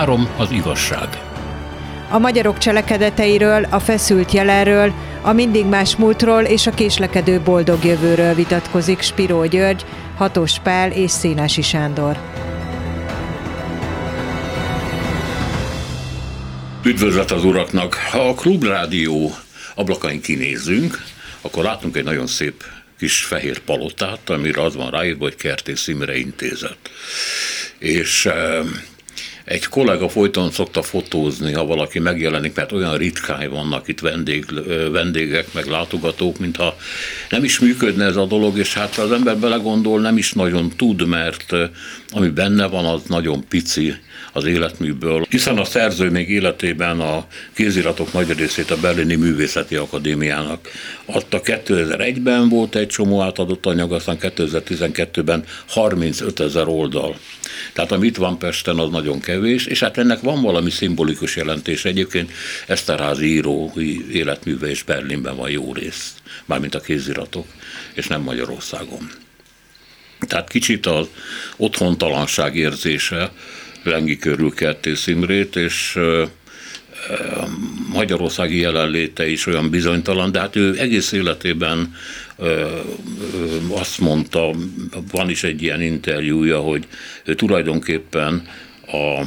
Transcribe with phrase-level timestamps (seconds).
[0.00, 1.08] Három az igazság.
[2.10, 4.92] A magyarok cselekedeteiről, a feszült jelenről,
[5.22, 9.84] a mindig más múltról és a késlekedő boldog jövőről vitatkozik Spiró György,
[10.16, 12.18] Hatos Pál és Szénási Sándor.
[16.84, 17.94] Üdvözlet az uraknak!
[17.94, 19.34] Ha a klubrádió
[19.74, 21.02] ablakain kinézünk,
[21.40, 22.64] akkor látunk egy nagyon szép
[22.98, 26.78] kis fehér palotát, amire az van ráírva, hogy Kertész Imre intézet.
[27.78, 28.28] És
[29.50, 34.44] egy kollega folyton szokta fotózni, ha valaki megjelenik, mert olyan ritkán vannak itt vendég,
[34.92, 36.76] vendégek, meg látogatók, mintha
[37.28, 41.06] nem is működne ez a dolog, és hát az ember belegondol, nem is nagyon tud,
[41.06, 41.52] mert
[42.10, 43.94] ami benne van, az nagyon pici,
[44.32, 50.68] az életműből, hiszen a szerző még életében a kéziratok nagy részét a Berlini Művészeti Akadémiának
[51.04, 51.40] adta.
[51.44, 57.18] 2001-ben volt egy csomó átadott anyag, aztán 2012-ben 35 ezer oldal.
[57.72, 61.84] Tehát amit van Pesten, az nagyon kevés, és hát ennek van valami szimbolikus jelentés.
[61.84, 62.32] Egyébként
[62.66, 63.72] Eszterházi író
[64.12, 67.46] életműve és Berlinben van jó rész, mármint a kéziratok,
[67.94, 69.10] és nem Magyarországon.
[70.26, 71.06] Tehát kicsit az
[71.56, 73.32] otthontalanság érzése,
[73.82, 75.98] lengi körül Kertész Imrét, és
[77.92, 81.94] magyarországi jelenléte is olyan bizonytalan, de hát ő egész életében
[83.68, 84.50] azt mondta,
[85.12, 86.86] van is egy ilyen interjúja, hogy
[87.24, 88.48] ő tulajdonképpen
[88.86, 89.24] a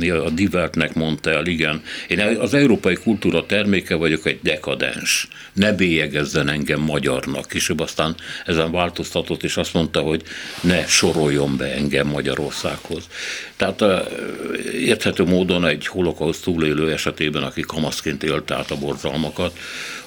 [0.00, 1.82] a Divertnek mondta el, igen.
[2.08, 5.28] Én az európai kultúra terméke vagyok egy dekadens.
[5.52, 7.54] Ne bélyegezzen engem magyarnak.
[7.54, 8.14] És ő aztán
[8.46, 10.22] ezen változtatott, és azt mondta, hogy
[10.60, 13.06] ne soroljon be engem Magyarországhoz.
[13.56, 13.84] Tehát
[14.72, 19.58] érthető módon egy holokauszt túlélő esetében, aki kamaszként élte át a borzalmakat,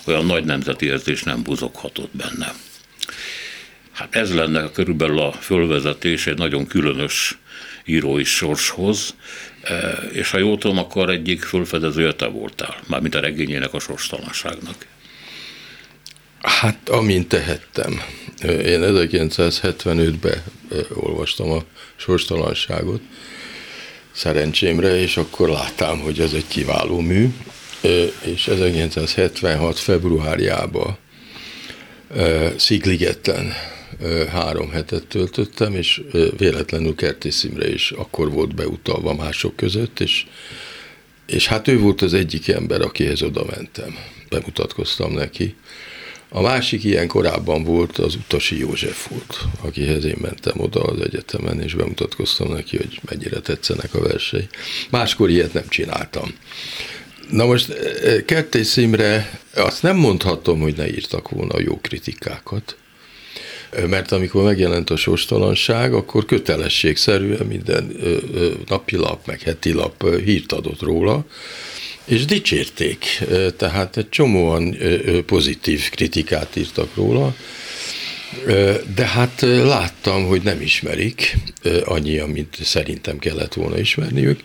[0.05, 2.53] olyan nagy nemzeti érzés nem buzoghatott benne.
[3.91, 7.37] Hát ez lenne körülbelül a fölvezetés egy nagyon különös
[7.85, 9.15] írói sorshoz,
[10.11, 14.85] és ha jól tudom, akkor egyik fölfedezője te voltál, mármint a regényének a sorstalanságnak.
[16.41, 18.01] Hát, amint tehettem.
[18.43, 20.43] Én 1975-ben
[20.93, 21.63] olvastam a
[21.95, 23.01] sorstalanságot,
[24.11, 27.29] szerencsémre, és akkor láttam, hogy ez egy kiváló mű,
[28.21, 29.79] és 1976.
[29.79, 30.97] februárjában
[32.55, 33.53] Szigligeten
[34.29, 36.01] három hetet töltöttem, és
[36.37, 40.25] véletlenül Kertész Imre is akkor volt beutalva mások között, és,
[41.25, 43.95] és hát ő volt az egyik ember, akihez oda mentem.
[44.29, 45.55] Bemutatkoztam neki.
[46.29, 51.61] A másik ilyen korábban volt az Utasi József volt, akihez én mentem oda az egyetemen,
[51.61, 54.47] és bemutatkoztam neki, hogy mennyire tetszenek a versei.
[54.89, 56.33] Máskor ilyet nem csináltam.
[57.29, 57.73] Na most
[58.25, 62.75] Kertész Imre, azt nem mondhatom, hogy ne írtak volna jó kritikákat,
[63.87, 67.95] mert amikor megjelent a sorstalanság, akkor kötelességszerűen minden
[68.67, 71.25] napilap, meg hetilap hírt adott róla,
[72.05, 73.23] és dicsérték,
[73.57, 74.77] tehát egy csomóan
[75.25, 77.35] pozitív kritikát írtak róla,
[78.95, 81.37] de hát láttam, hogy nem ismerik
[81.83, 84.39] annyi, amit szerintem kellett volna ismerniük,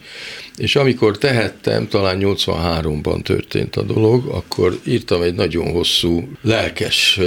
[0.57, 7.21] és amikor tehettem, talán 83-ban történt a dolog, akkor írtam egy nagyon hosszú, lelkes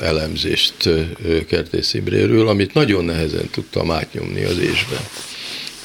[0.00, 0.88] elemzést
[1.48, 5.00] Kertész Imréről, amit nagyon nehezen tudtam átnyomni az ésben.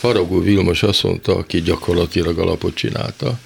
[0.02, 3.40] Faragó Vilmos azt mondta, aki gyakorlatilag alapot csinálta,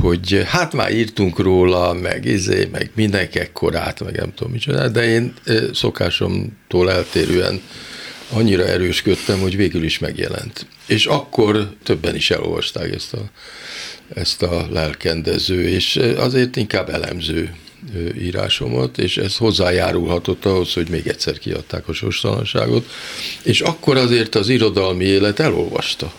[0.00, 5.04] hogy hát már írtunk róla, meg izé, meg mindenki ekkorát, meg nem tudom micsoda, de
[5.04, 5.34] én
[5.72, 7.60] szokásomtól eltérően
[8.30, 10.66] annyira erősködtem, hogy végül is megjelent.
[10.86, 13.30] És akkor többen is elolvasták ezt a,
[14.14, 17.54] ezt a lelkendező, és azért inkább elemző
[18.18, 22.90] írásomat, és ez hozzájárulhatott ahhoz, hogy még egyszer kiadták a sorstalanságot,
[23.42, 26.12] és akkor azért az irodalmi élet elolvasta.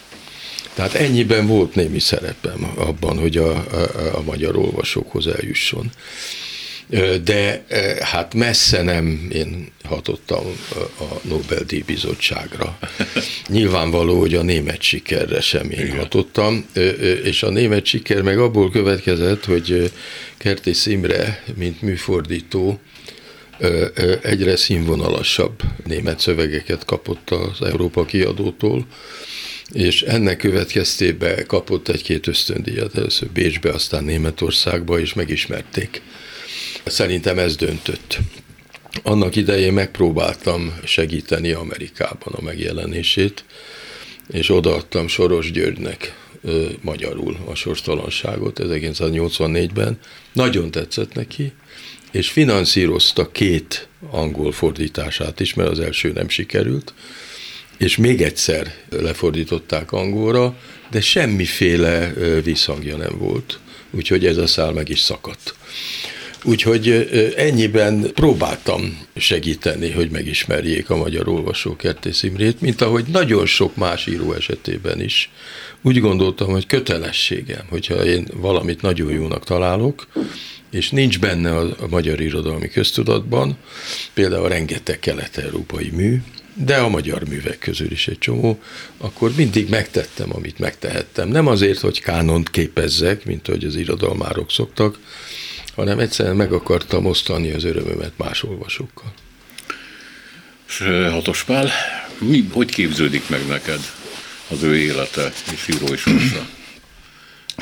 [0.73, 5.91] Tehát ennyiben volt némi szerepem abban, hogy a, a, a magyar olvasókhoz eljusson
[7.23, 7.65] de
[8.01, 10.45] hát messze nem én hatottam
[10.99, 12.77] a Nobel-díj bizottságra.
[13.47, 15.97] Nyilvánvaló, hogy a német sikerre sem én Igen.
[15.97, 16.65] hatottam,
[17.23, 19.91] és a német siker meg abból következett, hogy
[20.37, 22.79] Kertész Imre, mint műfordító,
[24.21, 28.85] egyre színvonalasabb német szövegeket kapott az Európa kiadótól,
[29.71, 36.01] és ennek következtében kapott egy-két ösztöndíjat, először Bécsbe, aztán Németországba, és megismerték.
[36.85, 38.17] Szerintem ez döntött.
[39.03, 43.43] Annak idején megpróbáltam segíteni Amerikában a megjelenését,
[44.31, 49.99] és odaadtam Soros Györgynek ö, magyarul a sorstalanságot 1984-ben.
[50.33, 51.53] Nagyon tetszett neki,
[52.11, 56.93] és finanszírozta két angol fordítását is, mert az első nem sikerült,
[57.77, 60.57] és még egyszer lefordították angolra,
[60.91, 62.13] de semmiféle
[62.43, 63.59] visszhangja nem volt.
[63.91, 65.55] Úgyhogy ez a szál meg is szakadt.
[66.45, 73.75] Úgyhogy ennyiben próbáltam segíteni, hogy megismerjék a magyar olvasók Kertész Imrét, mint ahogy nagyon sok
[73.75, 75.29] más író esetében is.
[75.81, 80.07] Úgy gondoltam, hogy kötelességem, hogyha én valamit nagyon jónak találok,
[80.71, 83.57] és nincs benne a, a magyar irodalmi köztudatban,
[84.13, 86.21] például rengeteg kelet-európai mű,
[86.53, 88.59] de a magyar művek közül is egy csomó,
[88.97, 91.29] akkor mindig megtettem, amit megtehettem.
[91.29, 94.99] Nem azért, hogy kánont képezzek, mint ahogy az irodalmárok szoktak,
[95.75, 99.13] hanem egyszerűen meg akartam osztani az örömömet más olvasókkal.
[100.67, 100.77] És
[101.11, 101.69] Hatos Pál,
[102.17, 103.79] mi, hogy képződik meg neked
[104.49, 106.09] az ő élete és író és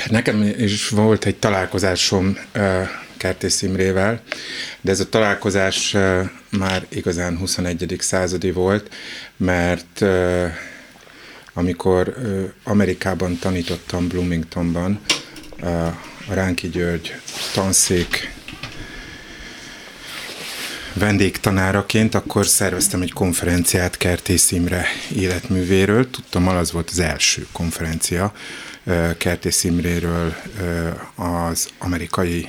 [0.09, 2.37] Nekem is volt egy találkozásom
[3.17, 4.21] Kertész Imrével,
[4.81, 5.95] de ez a találkozás
[6.49, 7.95] már igazán 21.
[7.99, 8.93] századi volt,
[9.37, 10.01] mert
[11.53, 12.15] amikor
[12.63, 14.99] Amerikában tanítottam Bloomingtonban,
[16.33, 17.15] Ránki György
[17.53, 18.33] tanszék
[20.93, 24.85] vendégtanáraként, akkor szerveztem egy konferenciát Kertész Imre
[25.15, 26.09] életművéről.
[26.09, 28.33] Tudtam, az volt az első konferencia
[29.17, 30.35] Kertész Imréről
[31.15, 32.47] az amerikai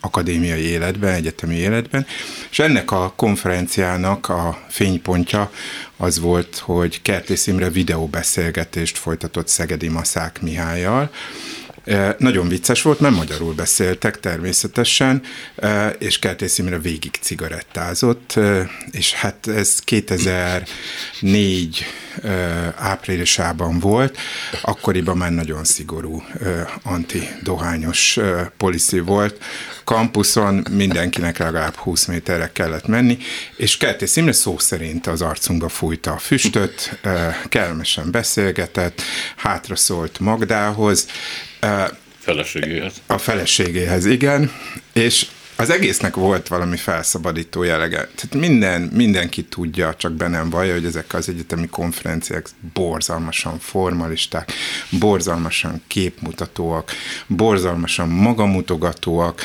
[0.00, 2.06] akadémiai életben, egyetemi életben,
[2.50, 5.52] és ennek a konferenciának a fénypontja
[5.96, 11.10] az volt, hogy Kertész Imre videóbeszélgetést folytatott Szegedi Maszák Mihályjal,
[12.18, 15.22] nagyon vicces volt, mert magyarul beszéltek természetesen,
[15.98, 18.38] és Kertész Imre végig cigarettázott,
[18.90, 21.84] és hát ez 2004
[22.76, 24.18] áprilisában volt,
[24.62, 26.22] akkoriban már nagyon szigorú
[26.82, 28.18] antidohányos
[28.56, 29.42] policy volt.
[29.84, 33.18] Kampuszon mindenkinek legalább 20 méterre kellett menni,
[33.56, 36.98] és Kertész Imre szó szerint az arcunkba fújta a füstöt,
[37.48, 39.02] kellemesen beszélgetett,
[39.36, 41.06] hátra szólt Magdához,
[42.18, 42.92] Feleségéhez.
[43.06, 44.52] A feleségéhez, igen.
[44.92, 45.26] És
[45.60, 47.96] az egésznek volt valami felszabadító jellege.
[47.96, 54.52] Tehát minden, mindenki tudja, csak be nem vallja, hogy ezek az egyetemi konferenciák borzalmasan formalisták,
[54.90, 56.90] borzalmasan képmutatóak,
[57.26, 59.42] borzalmasan magamutogatóak,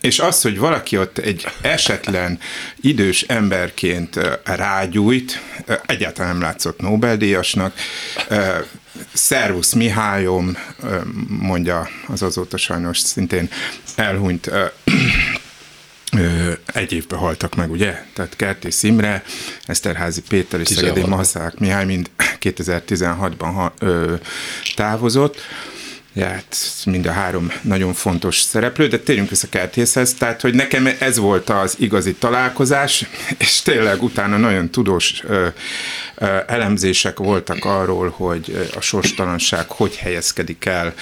[0.00, 2.38] és az, hogy valaki ott egy esetlen
[2.80, 5.42] idős emberként rágyújt,
[5.86, 7.74] egyáltalán nem látszott Nobel-díjasnak,
[9.12, 10.56] Szervusz Mihályom,
[11.28, 13.48] mondja az azóta sajnos szintén
[13.96, 14.50] elhunyt
[16.66, 18.04] egy évben haltak meg, ugye?
[18.12, 19.22] Tehát Kertész Imre,
[19.64, 22.10] Eszterházi Péter és Szegedi Mazák Mihály mind
[22.40, 23.70] 2016-ban
[24.74, 25.36] távozott.
[26.20, 31.18] Hát mind a három nagyon fontos szereplő, de térjünk vissza Kertészhez, tehát hogy nekem ez
[31.18, 33.06] volt az igazi találkozás,
[33.38, 35.46] és tényleg utána nagyon tudós ö,
[36.14, 40.94] ö, elemzések voltak arról, hogy a sorstalanság hogy helyezkedik el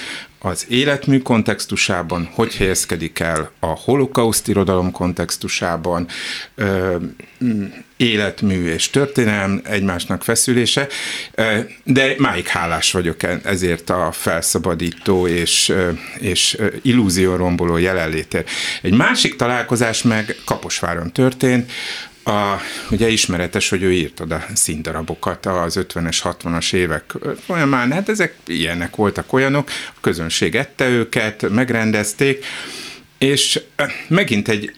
[0.45, 6.07] az életmű kontextusában, hogy helyezkedik el a holokauszt irodalom kontextusában,
[6.55, 6.95] ö,
[7.97, 10.87] életmű és történelem egymásnak feszülése,
[11.83, 15.73] de máig hálás vagyok e-, ezért a felszabadító és,
[16.19, 18.49] és illúzióromboló jelenlétért.
[18.81, 21.71] Egy másik találkozás meg Kaposváron történt,
[22.23, 22.57] a,
[22.91, 27.13] ugye ismeretes, hogy ő írt oda színdarabokat az 50-es, 60-as évek
[27.45, 32.45] folyamán, hát ezek ilyenek voltak olyanok, a közönség ette őket, megrendezték,
[33.17, 33.61] és
[34.07, 34.73] megint egy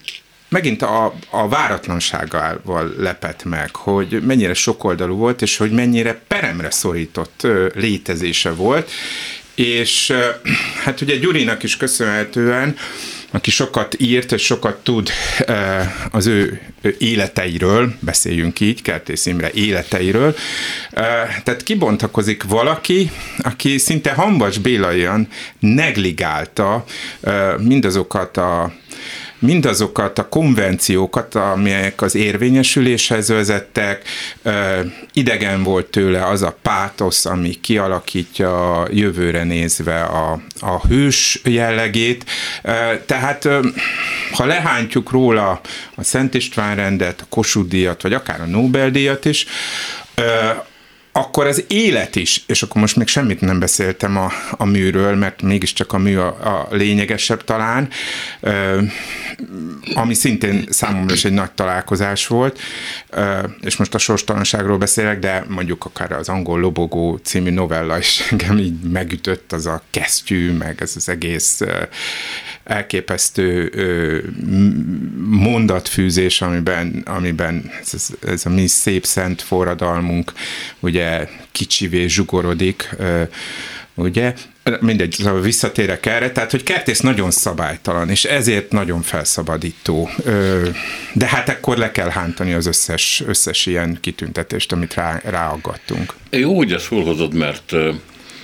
[0.49, 7.47] megint a, a váratlanságával lepett meg, hogy mennyire sokoldalú volt, és hogy mennyire peremre szorított
[7.73, 8.91] létezése volt,
[9.55, 10.13] és
[10.83, 12.75] hát ugye Gyurinak is köszönhetően
[13.31, 15.09] aki sokat írt és sokat tud
[16.11, 16.61] az ő
[16.97, 20.35] életeiről, beszéljünk így, Kertész Imre életeiről.
[21.43, 25.27] Tehát kibontakozik valaki, aki szinte Hambas Bélaian
[25.59, 26.83] negligálta
[27.57, 28.73] mindazokat a
[29.39, 34.07] mindazokat a konvenciókat, amelyek az érvényesüléshez vezettek,
[35.13, 42.25] idegen volt tőle az a pátosz, ami kialakítja a jövőre nézve a, a hős jellegét.
[43.05, 43.47] Tehát
[44.31, 45.61] ha lehántjuk róla
[45.95, 49.45] a Szent István rendet, a Kossuth díjat, vagy akár a Nobel-díjat is,
[51.17, 55.41] akkor az élet is, és akkor most még semmit nem beszéltem a, a műről, mert
[55.41, 57.89] mégiscsak a mű a, a lényegesebb talán,
[59.93, 62.59] ami szintén számomra is egy nagy találkozás volt,
[63.61, 68.57] és most a sorstalanságról beszélek, de mondjuk akár az Angol Lobogó című novella is engem
[68.57, 71.61] így megütött, az a kesztyű, meg ez az egész
[72.63, 73.71] elképesztő
[75.29, 80.31] mondatfűzés, amiben, amiben ez, ez a mi szép szent forradalmunk
[80.79, 81.04] ugye
[81.51, 82.95] kicsivé zsugorodik,
[83.93, 84.33] ugye?
[84.79, 90.09] Mindegy, szóval visszatérek erre, tehát, hogy kertész nagyon szabálytalan, és ezért nagyon felszabadító.
[91.13, 96.13] De hát ekkor le kell hántani az összes, összes ilyen kitüntetést, amit rá, ráaggattunk.
[96.29, 97.71] Jó, hogy ezt felhozod, mert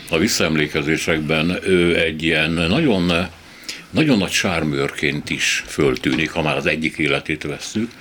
[0.09, 3.11] a visszaemlékezésekben ő egy ilyen nagyon,
[3.89, 7.91] nagyon nagy sármőrként is föltűnik, ha már az egyik életét vesszük,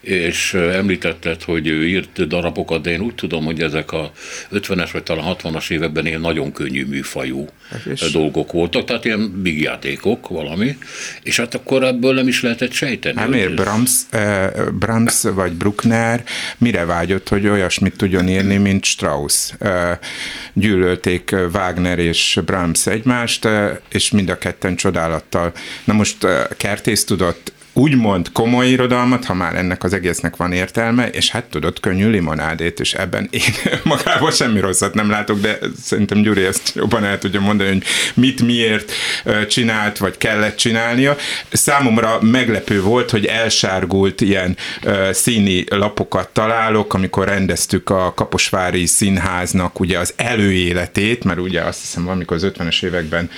[0.00, 4.12] és említetted, hogy ő írt darabokat, de én úgy tudom, hogy ezek a
[4.52, 7.46] 50-es vagy talán 60-as években ilyen nagyon könnyű műfajú
[7.84, 10.78] és dolgok voltak, tehát ilyen big játékok valami,
[11.22, 13.18] és hát akkor ebből nem is lehetett sejteni.
[13.18, 16.24] Hát miért Brahms, eh, Brahms vagy Bruckner
[16.58, 19.50] mire vágyott, hogy olyasmit tudjon írni, mint Strauss?
[19.58, 19.98] Eh,
[20.52, 25.52] gyűlölték Wagner és Brahms egymást, eh, és mind a ketten csodálattal.
[25.84, 31.08] Na most eh, Kertész tudott úgymond komoly irodalmat, ha már ennek az egésznek van értelme,
[31.08, 33.40] és hát tudod, könnyű limonádét, és ebben én
[33.82, 37.82] magában semmi rosszat nem látok, de szerintem Gyuri ezt jobban el tudja mondani, hogy
[38.14, 38.92] mit miért
[39.48, 41.16] csinált, vagy kellett csinálnia.
[41.52, 44.56] Számomra meglepő volt, hogy elsárgult ilyen
[45.10, 52.04] színi lapokat találok, amikor rendeztük a Kaposvári Színháznak ugye az előéletét, mert ugye azt hiszem
[52.04, 53.30] valamikor az 50-es években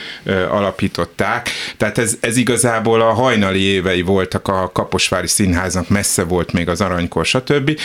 [0.51, 6.53] alapították, tehát ez, ez igazából a hajnali évei volt voltak a Kaposvári Színháznak, messze volt
[6.53, 7.81] még az aranykor, stb.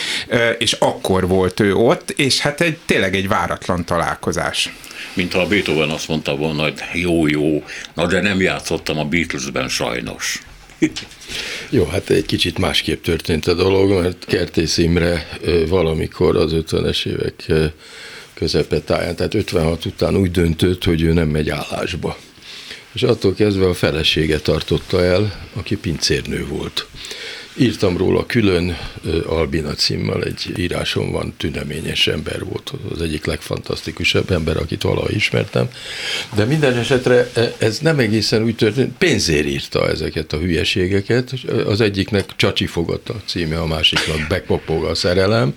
[0.58, 4.74] És akkor volt ő ott, és hát egy, tényleg egy váratlan találkozás.
[5.14, 9.04] Mint ha a Beethoven azt mondta volna, hogy jó, jó, na de nem játszottam a
[9.04, 10.42] Beatlesben sajnos.
[11.70, 15.28] Jó, hát egy kicsit másképp történt a dolog, mert Kertész Imre
[15.68, 17.52] valamikor az 50-es évek
[18.34, 22.16] közepetáján, tehát 56 után úgy döntött, hogy ő nem megy állásba
[22.96, 26.86] és attól kezdve a felesége tartotta el, aki pincérnő volt.
[27.58, 28.76] Írtam róla külön,
[29.26, 35.68] Albina címmel egy írásom van, tüneményes ember volt, az egyik legfantasztikusabb ember, akit valaha ismertem.
[36.34, 41.32] De minden esetre e, ez nem egészen úgy történt, pénzért írta ezeket a hülyeségeket,
[41.66, 45.54] az egyiknek Csacsi fogata címe, a másiknak Bekopog a szerelem,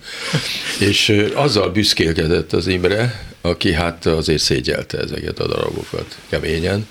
[0.79, 6.87] és azzal büszkélkedett az Imre, aki hát azért szégyelte ezeket a darabokat keményen,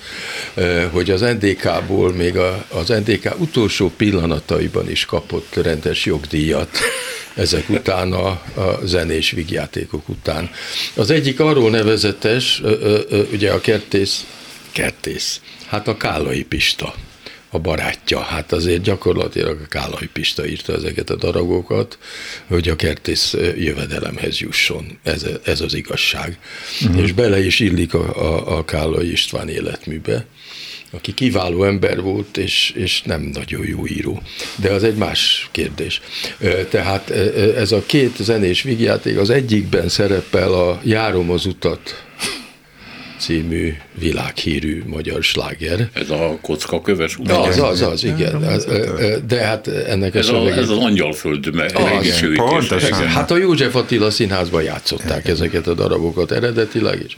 [0.90, 6.78] hogy az NDK-ból még a, az NDK utolsó pillanataiban is kapott rendes jogdíjat
[7.34, 10.50] ezek után a, a zenés vigjátékok után.
[10.94, 12.62] Az egyik arról nevezetes,
[13.32, 14.26] ugye a kertész,
[14.72, 16.94] kertész, hát a Kálai Pista
[17.50, 18.20] a barátja.
[18.20, 21.98] Hát azért gyakorlatilag a Kálai Pista írta ezeket a daragokat,
[22.46, 24.98] hogy a kertész jövedelemhez jusson.
[25.02, 26.38] Ez, ez az igazság.
[26.82, 27.02] Uh-huh.
[27.02, 30.26] És bele is illik a, a, a Kálai István életműbe
[30.90, 34.22] aki kiváló ember volt, és, és nem nagyon jó író.
[34.56, 36.00] De az egy más kérdés.
[36.70, 37.10] Tehát
[37.56, 42.07] ez a két zenés vígjáték, az egyikben szerepel a Járom az utat
[43.18, 45.88] című világhírű magyar sláger.
[45.92, 48.44] Ez a kockaköves De az, az, az, igen.
[49.26, 52.88] De hát ennek ez, a, ez az angyalföld megisőítés.
[53.06, 57.02] Hát a József Attila színházban játszották ezeket a darabokat eredetileg.
[57.06, 57.16] is.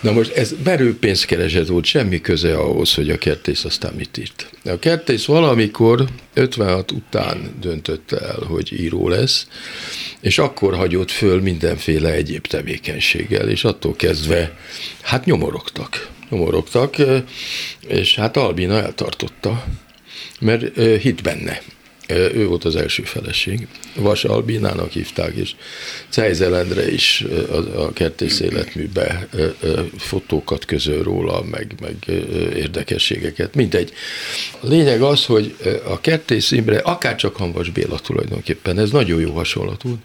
[0.00, 4.50] Na most ez merőpénzkereset volt, semmi köze ahhoz, hogy a kertész aztán mit írt.
[4.64, 6.04] A kertész valamikor
[6.34, 9.46] 56 után döntött el, hogy író lesz,
[10.20, 14.56] és akkor hagyott föl mindenféle egyéb tevékenységgel, és attól kezdve
[15.14, 16.08] hát nyomorogtak.
[16.30, 16.96] Nyomorogtak,
[17.88, 19.64] és hát Albina eltartotta,
[20.40, 21.62] mert hit benne.
[22.08, 23.66] Ő volt az első feleség.
[23.94, 25.54] Vas Albinának hívták, és
[26.08, 27.24] Cejzelendre is
[27.76, 29.28] a, kertész életműbe
[29.98, 31.96] fotókat közöl róla, meg, meg
[32.54, 33.54] érdekességeket.
[33.54, 33.92] Mindegy.
[34.60, 35.56] A lényeg az, hogy
[35.88, 40.00] a kertész Imre, akárcsak Hanvas Béla tulajdonképpen, ez nagyon jó hasonlat volt,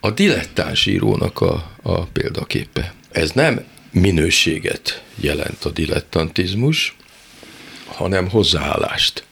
[0.00, 2.94] a dilettáns írónak a, a példaképe.
[3.10, 6.96] Ez nem minőséget jelent a dilettantizmus,
[7.86, 9.24] hanem hozzáállást.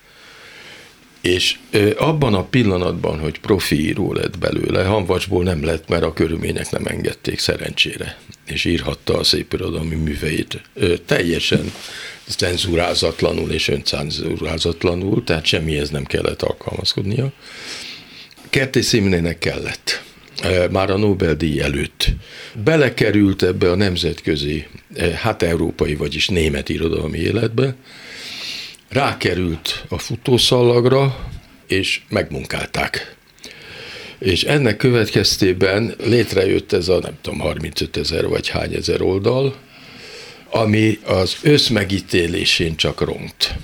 [1.21, 1.59] És
[1.97, 6.87] abban a pillanatban, hogy profi író lett belőle, Hanvacsból nem lett, mert a körülmények nem
[6.87, 10.61] engedték szerencsére, és írhatta a szép irodalmi műveit
[11.07, 11.73] teljesen
[12.27, 17.33] cenzúrázatlanul és öncenzúrázatlanul, tehát semmihez nem kellett alkalmazkodnia.
[18.51, 20.04] Kertész Imnének kellett
[20.71, 22.07] már a Nobel-díj előtt.
[22.65, 24.67] Belekerült ebbe a nemzetközi,
[25.15, 27.75] hát európai, vagyis német irodalmi életbe,
[28.89, 31.31] rákerült a futószallagra,
[31.67, 33.17] és megmunkálták.
[34.19, 39.55] És ennek következtében létrejött ez a nem tudom, 35 ezer vagy hány ezer oldal,
[40.51, 43.55] ami az összmegítélésén csak rongt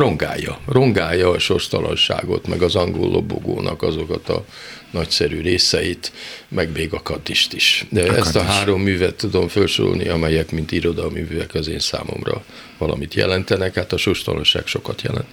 [0.00, 4.44] rongálja, rongálja a sorstalanságot, meg az angol lobogónak azokat a
[4.90, 6.12] nagyszerű részeit,
[6.48, 7.86] meg még a kadist is.
[7.90, 12.44] De a ezt a három művet tudom felsorolni, amelyek, mint irodalmi művek az én számomra
[12.78, 15.28] valamit jelentenek, hát a sorstalanság sokat jelent.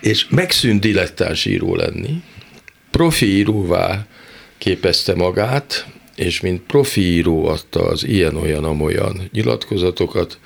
[0.00, 2.22] És megszűnt dilettáns író lenni,
[2.90, 4.06] profi íróvá
[4.58, 5.86] képezte magát,
[6.20, 10.38] és mint profi író adta az ilyen-olyan-amolyan nyilatkozatokat,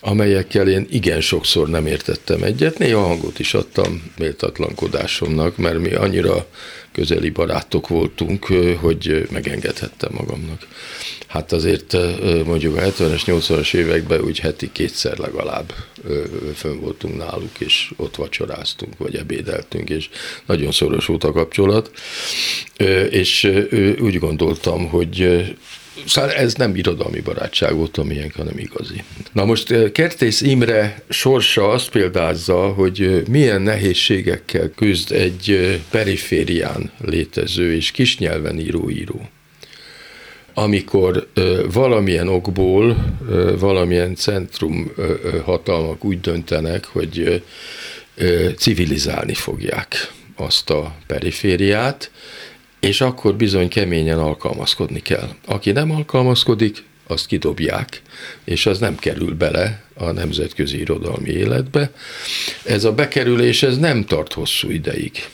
[0.00, 6.46] amelyekkel én igen sokszor nem értettem egyet, néha hangot is adtam méltatlankodásomnak, mert mi annyira
[6.94, 8.44] közeli barátok voltunk,
[8.80, 10.66] hogy megengedhettem magamnak.
[11.26, 11.96] Hát azért
[12.44, 15.74] mondjuk a 70-es, 80-as években úgy heti kétszer legalább
[16.54, 20.08] fönn voltunk náluk, és ott vacsoráztunk, vagy ebédeltünk, és
[20.46, 21.90] nagyon szoros volt a kapcsolat,
[23.10, 23.50] és
[24.00, 25.44] úgy gondoltam, hogy
[26.06, 29.02] Szóval ez nem irodalmi barátság volt, amilyen, hanem igazi.
[29.32, 37.90] Na most Kertész Imre sorsa azt példázza, hogy milyen nehézségekkel küzd egy periférián létező és
[37.90, 39.28] kisnyelven író író
[40.54, 41.28] amikor
[41.72, 42.96] valamilyen okból,
[43.58, 44.92] valamilyen centrum
[45.44, 47.42] hatalmak úgy döntenek, hogy
[48.56, 52.10] civilizálni fogják azt a perifériát,
[52.84, 55.28] és akkor bizony keményen alkalmazkodni kell.
[55.46, 58.02] Aki nem alkalmazkodik, azt kidobják,
[58.44, 61.90] és az nem kerül bele a nemzetközi irodalmi életbe.
[62.64, 65.28] Ez a bekerülés ez nem tart hosszú ideig.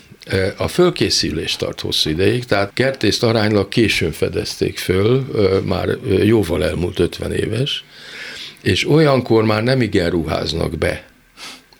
[0.56, 5.26] A fölkészülés tart hosszú ideig, tehát kertészt aránylag későn fedezték föl,
[5.64, 5.88] már
[6.24, 7.84] jóval elmúlt 50 éves,
[8.62, 11.09] és olyankor már nem igen ruháznak be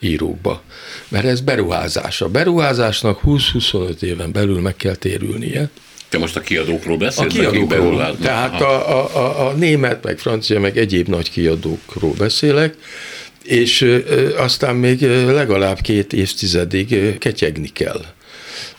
[0.01, 0.63] írókba,
[1.09, 2.21] mert ez beruházás.
[2.21, 5.69] A beruházásnak 20-25 éven belül meg kell térülnie.
[6.09, 7.35] Te most a kiadókról beszélsz?
[7.35, 8.17] A kiadókról.
[8.23, 12.77] Tehát a, a, a, a német, meg francia, meg egyéb nagy kiadókról beszélek,
[13.45, 14.01] és
[14.37, 18.05] aztán még legalább két évtizedig ketyegni kell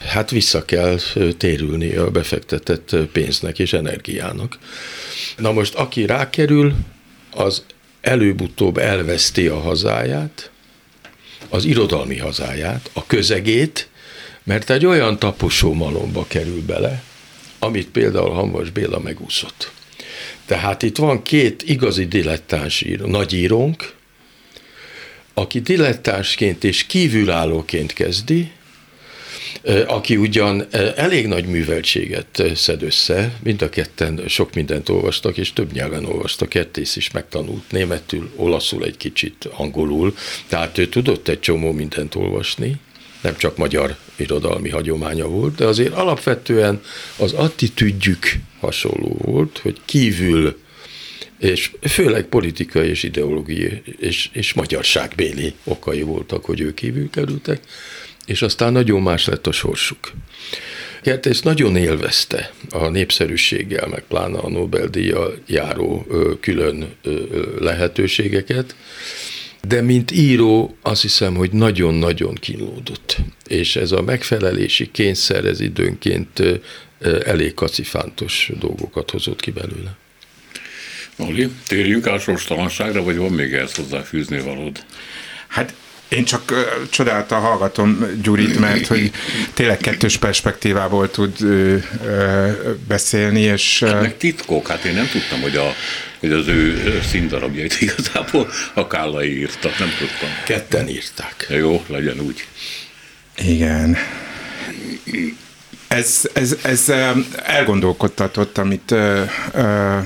[0.07, 0.97] hát vissza kell
[1.37, 4.57] térülni a befektetett pénznek és energiának.
[5.37, 6.73] Na most, aki rákerül,
[7.31, 7.63] az
[8.01, 10.51] előbb-utóbb elveszti a hazáját,
[11.51, 13.87] az irodalmi hazáját, a közegét,
[14.43, 17.03] mert egy olyan taposó malomba kerül bele,
[17.59, 19.71] amit például Hanvas Béla megúszott.
[20.45, 23.93] Tehát itt van két igazi dilettáns író, nagyírónk,
[25.33, 28.51] aki dilettánsként és kívülállóként kezdi,
[29.87, 35.71] aki ugyan elég nagy műveltséget szed össze, mind a ketten sok mindent olvastak, és több
[35.71, 40.15] nyelven olvastak, Kertész is megtanult németül, olaszul egy kicsit, angolul,
[40.47, 42.75] tehát ő tudott egy csomó mindent olvasni,
[43.21, 46.81] nem csak magyar irodalmi hagyománya volt, de azért alapvetően
[47.17, 48.25] az attitűdjük
[48.59, 50.59] hasonló volt, hogy kívül
[51.41, 57.61] és főleg politikai és ideológiai és, és magyarságbéli okai voltak, hogy ők kívül kerültek,
[58.25, 60.11] és aztán nagyon más lett a sorsuk.
[61.01, 66.07] Kertész nagyon élvezte a népszerűséggel, meg pláne a Nobel-díjjal járó
[66.39, 66.93] külön
[67.59, 68.75] lehetőségeket,
[69.67, 73.17] de mint író azt hiszem, hogy nagyon-nagyon kínlódott.
[73.47, 76.43] És ez a megfelelési kényszer, ez időnként
[77.25, 79.97] elég kacifántos dolgokat hozott ki belőle.
[81.17, 84.85] Oli, térjünk át sorstalanságra, vagy van még ehhez hozzáfűzni valód?
[85.47, 85.73] Hát
[86.11, 86.57] én csak uh,
[86.89, 89.11] csodálta hallgatom Gyurit, mert hogy
[89.53, 92.51] tényleg kettős perspektívából tud uh, uh,
[92.87, 93.81] beszélni, és...
[93.81, 95.73] Uh, meg titkok, hát én nem tudtam, hogy, a,
[96.19, 100.29] hogy az ő színdarabjait igazából a Kállai írta, nem tudtam.
[100.45, 101.45] Ketten írták.
[101.49, 102.47] Jó, legyen úgy.
[103.37, 103.97] Igen.
[105.87, 106.89] Ez, ez, ez
[107.43, 110.03] elgondolkodtatott, amit uh, uh,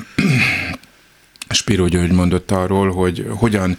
[1.50, 3.78] Spiro György mondott arról, hogy hogyan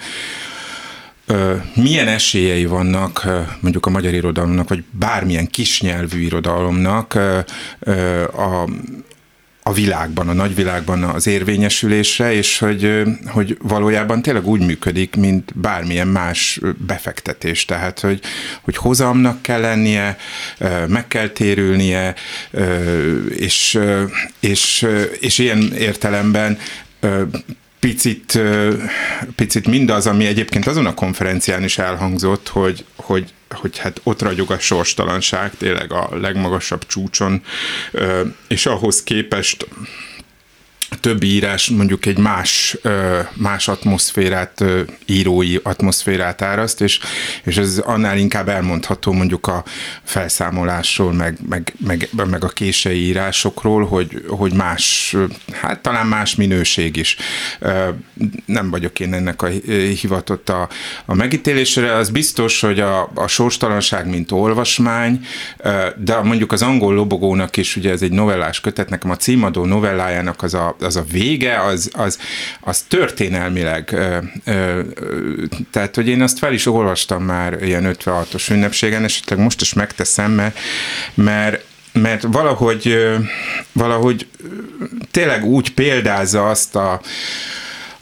[1.75, 3.27] milyen esélyei vannak
[3.61, 7.15] mondjuk a magyar irodalomnak, vagy bármilyen kisnyelvű irodalomnak
[8.33, 8.69] a,
[9.63, 16.09] a világban, a nagyvilágban az érvényesülésre, és hogy, hogy valójában tényleg úgy működik, mint bármilyen
[16.09, 17.65] más befektetés.
[17.65, 18.21] Tehát, hogy,
[18.61, 20.17] hogy hozamnak kell lennie,
[20.89, 22.15] meg kell térülnie,
[23.29, 23.79] és,
[24.41, 24.87] és,
[25.21, 26.59] és ilyen értelemben
[27.87, 28.39] picit,
[29.37, 34.51] picit mindaz, ami egyébként azon a konferencián is elhangzott, hogy, hogy, hogy hát ott ragyog
[34.51, 37.43] a sorstalanság tényleg a legmagasabb csúcson,
[38.49, 39.67] és ahhoz képest
[41.01, 42.77] többi írás mondjuk egy más,
[43.35, 44.65] más atmoszférát,
[45.07, 46.99] írói atmoszférát áraszt, és,
[47.45, 49.65] és ez annál inkább elmondható mondjuk a
[50.03, 55.17] felszámolásról, meg, meg, meg, meg a kései írásokról, hogy, hogy más,
[55.53, 57.17] hát talán más minőség is.
[58.45, 59.47] Nem vagyok én ennek a
[60.01, 60.69] hivatott a,
[61.05, 65.27] a megítélésre, az biztos, hogy a, a sorstalanság, mint olvasmány,
[65.97, 70.43] de mondjuk az angol lobogónak is, ugye ez egy novellás kötet, nekem a címadó novellájának
[70.43, 72.19] az a, az a vége, az, az,
[72.61, 73.97] az történelmileg,
[75.71, 80.31] tehát hogy én azt fel is olvastam már ilyen 56-os ünnepségen, esetleg most is megteszem,
[80.31, 80.59] mert,
[81.15, 82.99] mert mert valahogy,
[83.73, 84.27] valahogy
[85.11, 87.01] tényleg úgy példázza azt a,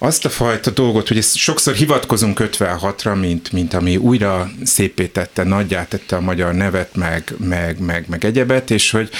[0.04, 5.42] azt a fajta dolgot, hogy ezt sokszor hivatkozunk 56-ra, mint, mint ami újra szépé tette,
[5.42, 9.10] nagyjá a magyar nevet, meg, meg, meg, meg egyebet, és hogy,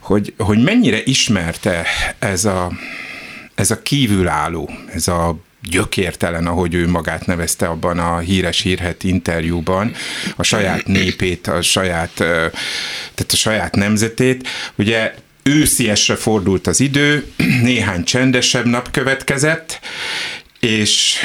[0.00, 1.86] hogy, hogy mennyire ismerte
[2.18, 2.72] ez a,
[3.54, 9.92] ez a kívülálló, ez a gyökértelen, ahogy ő magát nevezte abban a híres hírhet interjúban,
[10.36, 14.48] a saját népét, a saját, tehát a saját nemzetét.
[14.74, 15.14] Ugye
[15.48, 17.26] ősziesre fordult az idő,
[17.62, 19.80] néhány csendesebb nap következett,
[20.60, 21.16] és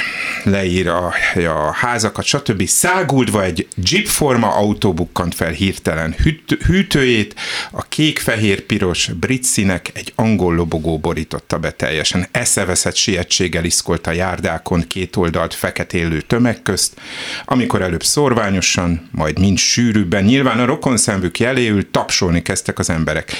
[0.44, 2.68] leír a, a házakat, stb.
[2.68, 7.36] Száguldva egy jeepforma autó bukkant fel hirtelen hűt, hűtőjét,
[7.72, 12.28] a kék-fehér-piros brit színek egy angol lobogó borította be teljesen.
[12.32, 17.00] Eszeveszett sietséggel iszkolt a járdákon két oldalt feketélő tömeg közt,
[17.46, 23.32] amikor előbb szorványosan, majd mind sűrűbben, nyilván a rokonszemvük jeléül tapsolni kezdtek az emberek.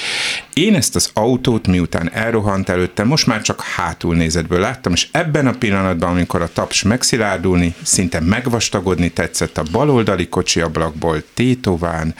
[0.52, 5.46] Én ezt az autót, miután elrohant előtte, most már csak hátul nézetből láttam, és ebben
[5.46, 12.14] a pillanatban, amikor a taps megszilárdulni, szinte megvastagodni tetszett a baloldali kocsi ablakból tétován,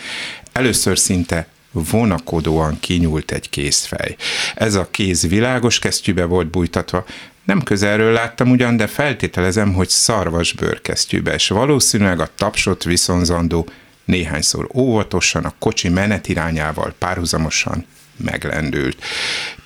[0.53, 4.17] először szinte vonakodóan kinyúlt egy kézfej.
[4.55, 7.05] Ez a kéz világos kesztyűbe volt bújtatva,
[7.45, 13.69] nem közelről láttam ugyan, de feltételezem, hogy szarvas bőrkesztyűbe, és valószínűleg a tapsot viszonzandó
[14.05, 19.03] néhányszor óvatosan a kocsi menetirányával párhuzamosan meglendült.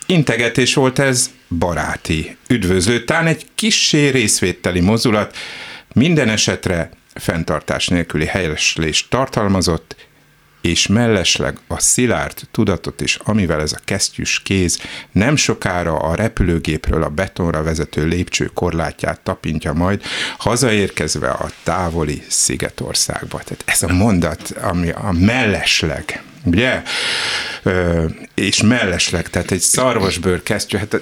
[0.07, 5.37] Integetés volt ez, baráti, üdvözlő, tán egy kissé részvételi mozulat,
[5.93, 9.97] minden esetre fenntartás nélküli helyeslést tartalmazott,
[10.61, 14.81] és mellesleg a szilárd tudatot is, amivel ez a kesztyűs kéz
[15.13, 20.03] nem sokára a repülőgépről a betonra vezető lépcső korlátját tapintja majd,
[20.39, 23.39] hazaérkezve a távoli Szigetországba.
[23.39, 26.83] Tehát ez a mondat, ami a mellesleg ugye?
[28.35, 31.01] És mellesleg, tehát egy szarvasbőr kesztyű, hát,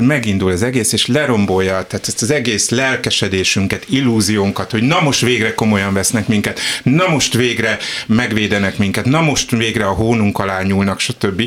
[0.00, 5.54] megindul az egész, és lerombolja, tehát ezt az egész lelkesedésünket, illúziónkat, hogy na most végre
[5.54, 11.00] komolyan vesznek minket, na most végre megvédenek minket, na most végre a hónunk alá nyúlnak,
[11.00, 11.42] stb.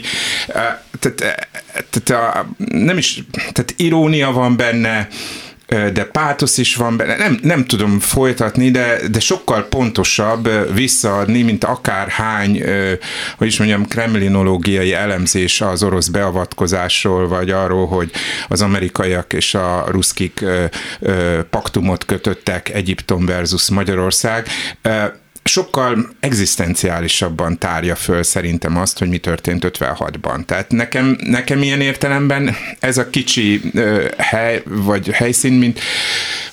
[0.99, 1.45] Tehát,
[1.89, 5.07] tehát nem is, tehát irónia van benne,
[5.67, 11.63] de pátosz is van benne, nem, nem tudom folytatni, de, de sokkal pontosabb visszaadni, mint
[11.63, 12.63] akár hány,
[13.37, 18.11] hogy is mondjam, kremlinológiai elemzés az orosz beavatkozásról, vagy arról, hogy
[18.47, 20.45] az amerikaiak és a ruszkik
[21.49, 24.47] paktumot kötöttek Egyiptom versus Magyarország
[25.43, 30.45] sokkal egzisztenciálisabban tárja föl szerintem azt, hogy mi történt 56-ban.
[30.45, 35.79] Tehát nekem, nekem ilyen értelemben ez a kicsi uh, hely, vagy helyszín, mint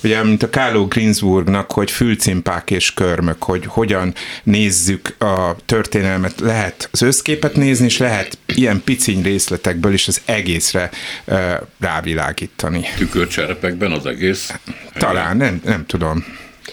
[0.02, 6.40] ugye, mint a Káló Greensburgnak, hogy fülcimpák és körmök, hogy hogyan nézzük a történelmet.
[6.40, 10.90] Lehet az összképet nézni, és lehet ilyen piciny részletekből is az egészre
[11.24, 11.38] uh,
[11.80, 12.84] rávilágítani.
[12.96, 14.54] Tükörcserepekben az egész?
[14.98, 16.24] Talán, nem, nem tudom.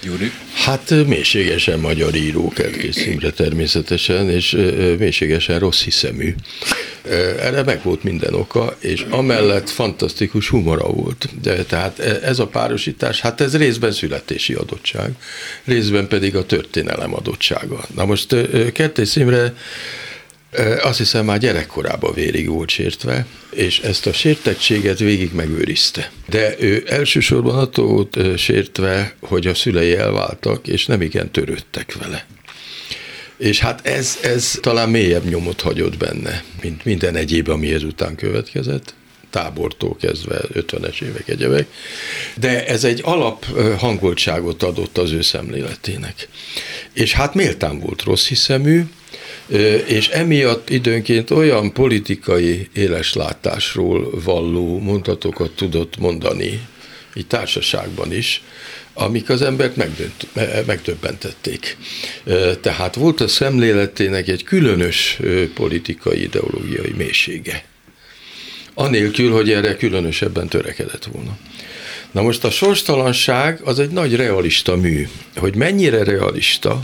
[0.01, 0.31] Gyuri?
[0.53, 4.57] Hát mélységesen magyar író Kertész Imre természetesen, és
[4.99, 6.35] mélységesen rossz hiszemű.
[7.39, 11.29] Erre meg volt minden oka, és amellett fantasztikus humora volt.
[11.41, 15.11] De tehát ez a párosítás, hát ez részben születési adottság,
[15.63, 17.85] részben pedig a történelem adottsága.
[17.95, 18.35] Na most
[18.73, 19.53] Kertész Imre
[20.81, 26.11] azt hiszem már gyerekkorában vérig volt sértve, és ezt a sértettséget végig megőrizte.
[26.25, 32.25] De ő elsősorban attól volt sértve, hogy a szülei elváltak, és nem igen törődtek vele.
[33.37, 38.93] És hát ez, ez talán mélyebb nyomot hagyott benne, mint minden egyéb, ami ezután következett
[39.29, 41.67] tábortól kezdve 50-es évek egyebek,
[42.35, 43.45] de ez egy alap
[43.77, 46.27] hangoltságot adott az ő szemléletének.
[46.93, 48.83] És hát méltán volt rossz hiszemű,
[49.85, 56.61] és emiatt időnként olyan politikai éleslátásról valló mondatokat tudott mondani,
[57.15, 58.41] így társaságban is,
[58.93, 60.27] amik az embert megdönt,
[60.65, 61.77] megdöbbentették.
[62.61, 65.19] Tehát volt a szemléletének egy különös
[65.53, 67.63] politikai ideológiai mélysége
[68.77, 71.37] anélkül, hogy erre különösebben törekedett volna.
[72.11, 75.07] Na most a sorstalanság az egy nagy realista mű.
[75.35, 76.83] Hogy mennyire realista,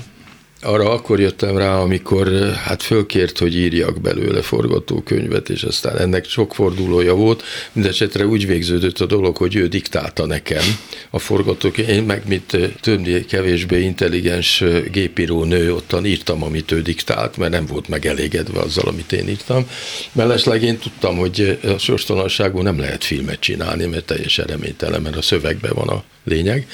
[0.64, 6.54] arra akkor jöttem rá, amikor hát fölkért, hogy írjak belőle forgatókönyvet, és aztán ennek sok
[6.54, 7.44] fordulója volt.
[7.72, 10.64] Mindenesetre úgy végződött a dolog, hogy ő diktálta nekem
[11.10, 11.96] a forgatókönyvet.
[11.96, 17.66] Én meg, mint többé kevésbé intelligens gépíró nő, ottan írtam, amit ő diktált, mert nem
[17.66, 19.68] volt megelégedve azzal, amit én írtam.
[20.12, 25.22] Mellesleg én tudtam, hogy a sorstalanságú nem lehet filmet csinálni, mert teljesen reménytelen, mert a
[25.22, 26.68] szövegben van a lényeg.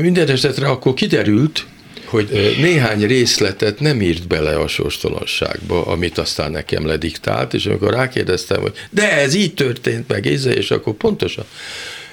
[0.00, 1.66] Minden esetre akkor kiderült,
[2.06, 8.60] hogy néhány részletet nem írt bele a sorstalanságba, amit aztán nekem lediktált, és amikor rákérdeztem,
[8.60, 11.44] hogy de ez így történt meg, és akkor pontosan.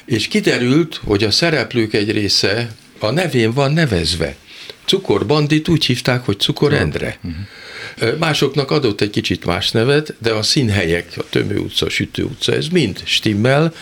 [0.05, 4.35] És kiderült, hogy a szereplők egy része a nevén van nevezve.
[4.85, 7.17] Cukorbandit úgy hívták, hogy Cukor Endre.
[7.23, 8.17] Uh-huh.
[8.19, 12.67] Másoknak adott egy kicsit más nevet, de a színhelyek, a Tömő utca, Sütő utca, ez
[12.67, 13.73] mind stimmel,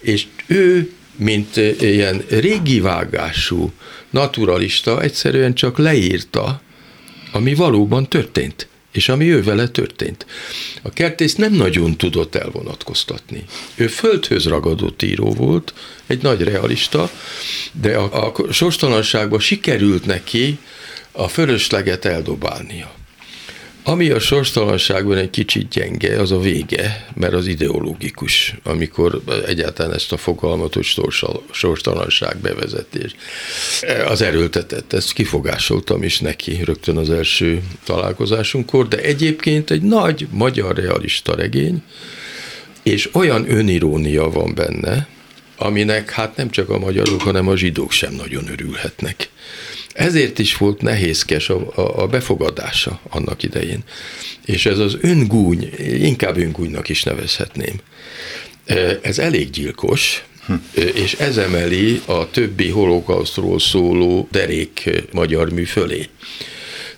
[0.00, 3.72] és ő mint ilyen régi vágású
[4.10, 6.60] naturalista egyszerűen csak leírta,
[7.32, 10.26] ami valóban történt, és ami ő vele történt.
[10.82, 13.44] A kertész nem nagyon tudott elvonatkoztatni.
[13.74, 15.74] Ő földhöz ragadott író volt,
[16.06, 17.10] egy nagy realista,
[17.72, 20.58] de a, a sorstalanságban sikerült neki
[21.12, 22.98] a fölösleget eldobálnia.
[23.82, 30.12] Ami a sorstalanságban egy kicsit gyenge, az a vége, mert az ideológikus, amikor egyáltalán ezt
[30.12, 30.86] a fogalmat, hogy
[31.50, 33.14] sorstalanság bevezetés.
[34.06, 40.76] Az erőltetett, ezt kifogásoltam is neki rögtön az első találkozásunkkor, de egyébként egy nagy magyar
[40.76, 41.82] realista regény,
[42.82, 45.08] és olyan önirónia van benne,
[45.56, 49.28] aminek hát nem csak a magyarok, hanem a zsidók sem nagyon örülhetnek.
[49.92, 53.82] Ezért is volt nehézkes a, a, a befogadása annak idején.
[54.44, 57.80] És ez az öngúny, inkább öngúnynak is nevezhetném.
[59.02, 60.54] Ez elég gyilkos, hm.
[60.94, 66.08] és ez emeli a többi holokausztról szóló derék magyar mű fölé.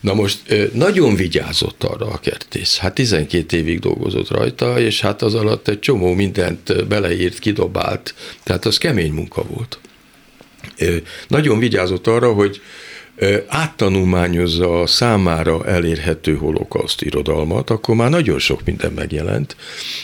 [0.01, 0.39] Na most
[0.73, 2.77] nagyon vigyázott arra a kertész.
[2.77, 8.65] Hát 12 évig dolgozott rajta, és hát az alatt egy csomó mindent beleírt, kidobált, tehát
[8.65, 9.79] az kemény munka volt.
[11.29, 12.61] Nagyon vigyázott arra, hogy
[13.47, 19.57] áttanulmányozza a számára elérhető holokauszt irodalmat, akkor már nagyon sok minden megjelent,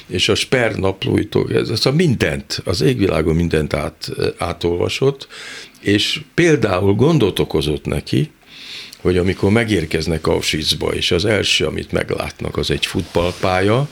[0.06, 5.28] és a Sper naplóitól ez, ez a mindent, az égvilágon mindent át, átolvasott,
[5.80, 8.30] és például gondot okozott neki,
[9.00, 13.88] hogy amikor megérkeznek Auschwitzba, és az első, amit meglátnak, az egy futballpálya,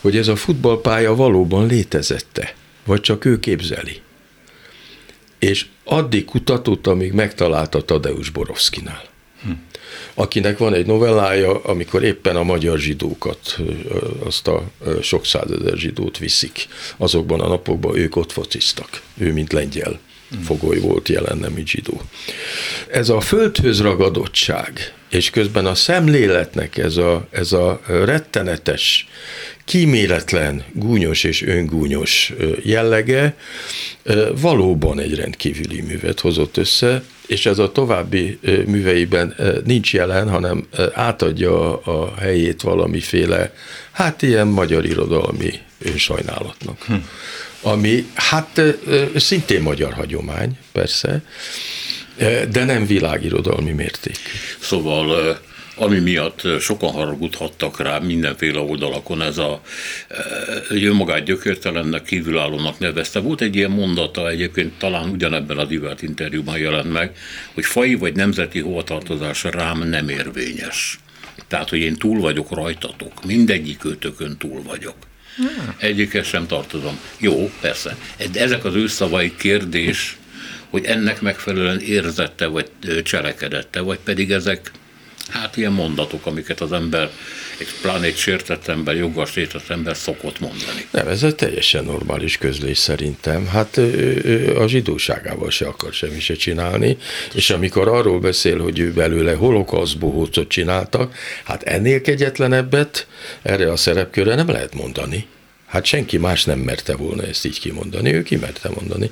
[0.00, 4.00] hogy ez a futballpálya valóban létezette, vagy csak ő képzeli.
[5.38, 9.02] És addig kutatott, amíg megtalálta Tadeusz Borovszkinál.
[9.42, 9.50] Hm.
[10.14, 13.58] akinek van egy novellája, amikor éppen a magyar zsidókat,
[14.24, 14.62] azt a
[15.02, 16.66] sok százezer zsidót viszik.
[16.96, 19.02] Azokban a napokban ők ott fociztak.
[19.18, 20.36] Ő, mint lengyel hm.
[20.38, 22.00] fogoly volt jelen, nem így zsidó.
[22.90, 29.06] Ez a földhöz ragadottság, és közben a szemléletnek ez a, ez a rettenetes
[29.64, 33.36] kíméletlen, gúnyos és öngúnyos jellege
[34.40, 41.76] valóban egy rendkívüli művet hozott össze, és ez a további műveiben nincs jelen, hanem átadja
[41.76, 43.52] a helyét valamiféle,
[43.90, 45.52] hát ilyen magyar irodalmi
[45.96, 46.82] sajnálatnak.
[46.82, 46.94] Hm.
[47.60, 48.60] Ami hát
[49.16, 51.22] szintén magyar hagyomány, persze,
[52.50, 54.18] de nem világirodalmi mérték.
[54.60, 55.38] Szóval
[55.78, 59.60] ami miatt sokan haragudhattak rá mindenféle oldalakon, ez a
[60.68, 63.20] önmagát gyökértelennek, kívülállónak nevezte.
[63.20, 67.16] Volt egy ilyen mondata egyébként, talán ugyanebben a divát interjúban jelent meg,
[67.54, 70.98] hogy fai vagy nemzeti hovatartozás rám nem érvényes.
[71.48, 74.96] Tehát, hogy én túl vagyok rajtatok, mindegyik őtökön túl vagyok.
[75.36, 75.74] Hmm.
[75.78, 76.98] Egyikhez sem tartozom.
[77.18, 77.96] Jó, persze.
[78.32, 80.16] De ezek az ő szavai kérdés,
[80.76, 82.70] hogy ennek megfelelően érzette, vagy
[83.02, 84.70] cselekedette, vagy pedig ezek
[85.28, 87.10] hát ilyen mondatok, amiket az ember,
[87.58, 90.86] egy pláne egy sértett ember, joggal sértett ember szokott mondani.
[90.90, 93.46] Nem, ez egy teljesen normális közlés szerintem.
[93.46, 93.80] Hát
[94.56, 96.96] a zsidóságával se akar semmi se csinálni,
[97.34, 103.06] és amikor arról beszél, hogy ő belőle holokauszbohócot csináltak, hát ennél kegyetlenebbet
[103.42, 105.26] erre a szerepkörre nem lehet mondani.
[105.76, 109.10] Hát senki más nem merte volna ezt így kimondani, ő kimerte mondani.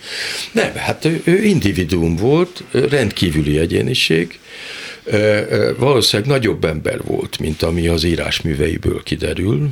[0.53, 4.39] Nem, hát ő, ő individuum volt, rendkívüli egyéniség,
[5.79, 9.69] valószínűleg nagyobb ember volt, mint ami az írásműveiből kiderül,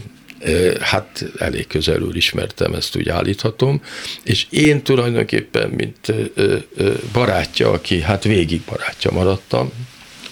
[0.80, 3.82] hát elég közelről ismertem, ezt úgy állíthatom,
[4.24, 6.12] és én tulajdonképpen, mint
[7.12, 9.72] barátja, aki hát végig barátja maradtam,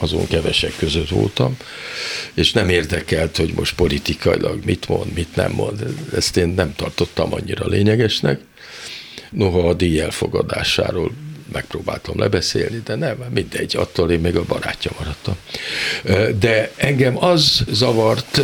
[0.02, 1.56] azon kevesek között voltam,
[2.34, 5.84] és nem érdekelt, hogy most politikailag mit mond, mit nem mond.
[6.14, 8.40] Ezt én nem tartottam annyira lényegesnek.
[9.30, 11.12] Noha a díj elfogadásáról
[11.52, 15.34] megpróbáltam lebeszélni, de nem, mindegy, attól én még a barátja maradtam.
[16.38, 18.40] De engem az zavart,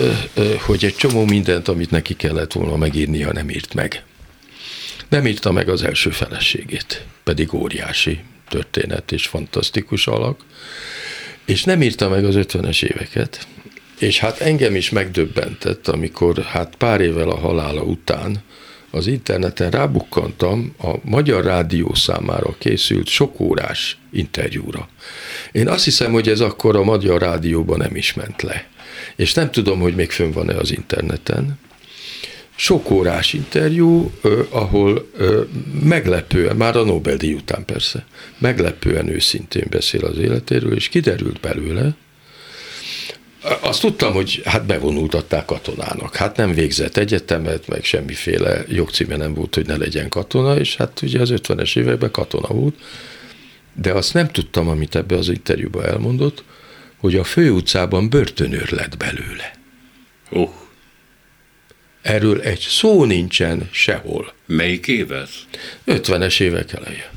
[0.58, 4.02] hogy egy csomó mindent, amit neki kellett volna megírnia, nem írt meg.
[5.08, 10.40] Nem írta meg az első feleségét, pedig óriási történet és fantasztikus alak,
[11.46, 13.46] és nem írta meg az 50-es éveket,
[13.98, 18.42] és hát engem is megdöbbentett, amikor hát pár évvel a halála után
[18.90, 24.88] az interneten rábukkantam a Magyar Rádió számára készült sokórás interjúra.
[25.52, 28.68] Én azt hiszem, hogy ez akkor a Magyar Rádióban nem is ment le.
[29.16, 31.58] És nem tudom, hogy még fönn van-e az interneten.
[32.56, 34.10] Sok órás interjú,
[34.50, 35.10] ahol
[35.82, 38.06] meglepően, már a Nobel-díj után persze,
[38.38, 41.96] meglepően őszintén beszél az életéről, és kiderült belőle,
[43.60, 46.16] azt tudtam, hogy hát bevonultatták katonának.
[46.16, 51.02] Hát nem végzett egyetemet, meg semmiféle jogcíme nem volt, hogy ne legyen katona, és hát
[51.02, 52.74] ugye az 50-es években katona volt.
[53.74, 56.44] De azt nem tudtam, amit ebbe az interjúban elmondott,
[56.96, 59.52] hogy a főutcában börtönőr lett belőle.
[60.30, 60.50] Uh.
[62.06, 64.32] Erről egy szó nincsen sehol.
[64.46, 65.28] Melyik évet?
[65.86, 67.10] 50-es évek eleje.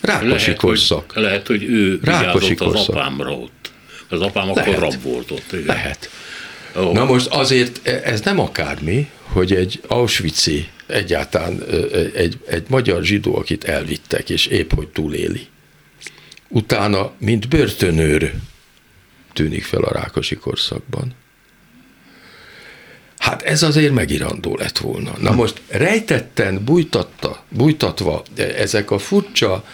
[0.00, 1.10] Rákosi lehet, korszak.
[1.12, 2.88] Hogy, lehet, hogy ő Rákosi korszak.
[2.88, 3.72] az apámra ott.
[4.08, 4.66] Az apám Lehet.
[4.66, 5.52] akkor rab volt ott.
[5.52, 5.64] Igen.
[5.66, 6.10] Lehet.
[6.74, 6.92] Oh.
[6.92, 11.62] Na most azért ez nem akármi, hogy egy Auschwitz-i egyáltalán
[12.14, 15.46] egy, egy magyar zsidó, akit elvittek, és épp hogy túléli.
[16.48, 18.32] Utána, mint börtönőr
[19.32, 21.14] tűnik fel a Rákosi korszakban.
[23.24, 25.12] Hát ez azért megirandó lett volna.
[25.20, 29.64] Na most rejtetten, bújtatta, bújtatva ezek a furcsa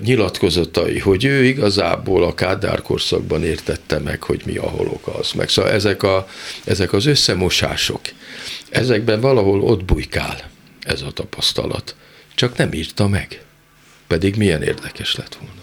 [0.00, 5.32] nyilatkozatai, hogy ő igazából a Kádár korszakban értette meg, hogy mi a holokausz.
[5.32, 6.28] Meg szóval ezek, a,
[6.64, 8.00] ezek az összemosások,
[8.70, 11.94] ezekben valahol ott bujkál ez a tapasztalat.
[12.34, 13.42] Csak nem írta meg.
[14.06, 15.60] Pedig milyen érdekes lett volna.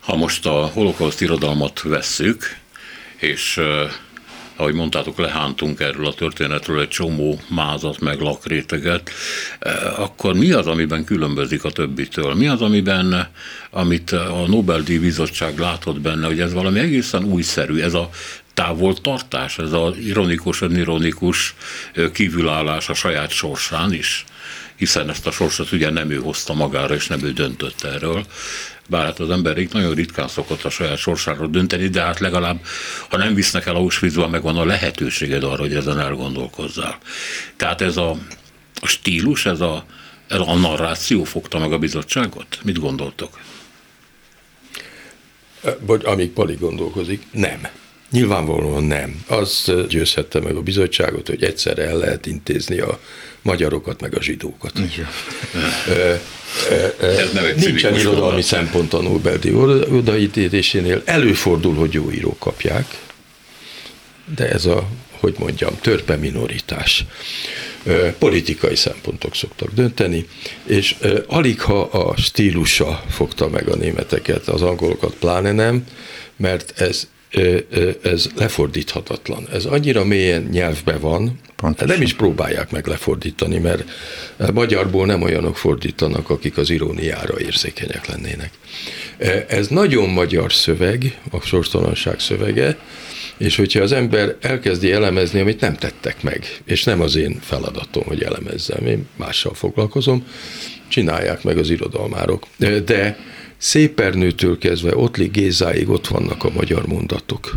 [0.00, 2.56] Ha most a holokauszt irodalmat vesszük,
[3.16, 3.60] és
[4.60, 9.10] ahogy mondtátok, lehántunk erről a történetről egy csomó mázat, meg lakréteget,
[9.58, 12.34] eh, akkor mi az, amiben különbözik a többitől?
[12.34, 13.28] Mi az, amiben,
[13.70, 18.10] amit a Nobel-díj bizottság látott benne, hogy ez valami egészen újszerű, ez a
[18.54, 21.54] távoltartás, ez az ironikus, önironikus
[22.12, 24.24] kívülállás a saját sorsán is,
[24.76, 28.24] hiszen ezt a sorsot ugye nem ő hozta magára, és nem ő döntött erről
[28.90, 32.64] bár hát az ember itt nagyon ritkán szokott a saját sorsáról dönteni, de hát legalább,
[33.08, 36.98] ha nem visznek el Auschwitzba, megvan a lehetőséged arra, hogy ezen elgondolkozzál.
[37.56, 38.10] Tehát ez a,
[38.80, 39.84] a stílus, ez a,
[40.28, 42.58] ez a narráció fogta meg a bizottságot?
[42.62, 43.40] Mit gondoltok?
[45.80, 47.68] Vagy amíg Pali gondolkozik, nem.
[48.10, 49.24] Nyilvánvalóan nem.
[49.26, 53.00] Az győzhette meg a bizottságot, hogy egyszerre el lehet intézni a
[53.42, 54.72] magyarokat, meg a zsidókat.
[54.78, 55.08] Igen.
[57.56, 59.54] Nincsen irodalmi szempont a Nobel-díj
[59.90, 61.02] odaítélésénél.
[61.04, 62.98] Előfordul, hogy jó írók kapják,
[64.36, 67.04] de ez a, hogy mondjam, törpe minoritás.
[68.18, 70.26] Politikai szempontok szoktak dönteni,
[70.64, 70.96] és
[71.26, 75.86] alig ha a stílusa fogta meg a németeket, az angolokat pláne nem,
[76.36, 77.08] mert ez
[78.02, 79.48] ez lefordíthatatlan.
[79.52, 81.88] Ez annyira mélyen nyelvbe van, Pontosan.
[81.88, 83.84] nem is próbálják meg lefordítani, mert
[84.52, 88.50] magyarból nem olyanok fordítanak, akik az iróniára érzékenyek lennének.
[89.48, 92.76] Ez nagyon magyar szöveg, a sorstalanság szövege,
[93.36, 98.02] és hogyha az ember elkezdi elemezni, amit nem tettek meg, és nem az én feladatom,
[98.06, 100.26] hogy elemezzem, én mással foglalkozom,
[100.88, 102.46] csinálják meg az irodalmárok.
[102.84, 103.18] De
[103.60, 107.54] Szépernőtől kezdve Ottli Gézáig ott vannak a magyar mondatok.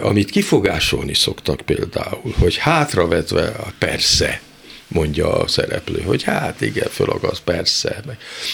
[0.00, 4.40] Amit kifogásolni szoktak például, hogy hátravetve persze,
[4.88, 8.02] mondja a szereplő, hogy hát igen, fölagaszt, persze.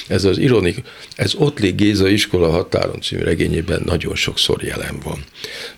[0.07, 0.83] Ez az ironik,
[1.17, 5.25] ez Ottli Géza iskola határon című regényében nagyon sokszor jelen van.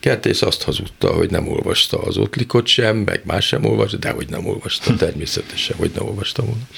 [0.01, 4.29] Kertész azt hazudta, hogy nem olvasta az Ottlikot sem, meg más sem olvasta, de hogy
[4.29, 6.69] nem olvasta, természetesen, hogy nem olvasta volna.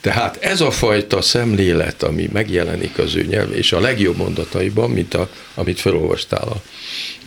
[0.00, 5.14] Tehát ez a fajta szemlélet, ami megjelenik az ő nyelv, és a legjobb mondataiban, mint
[5.14, 6.62] a, amit felolvastál, a,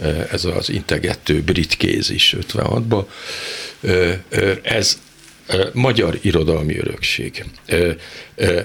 [0.03, 3.06] e, ez az integető brit kéz is 56-ban,
[3.82, 3.91] e,
[4.29, 4.97] e, ez
[5.74, 7.46] magyar irodalmi örökség.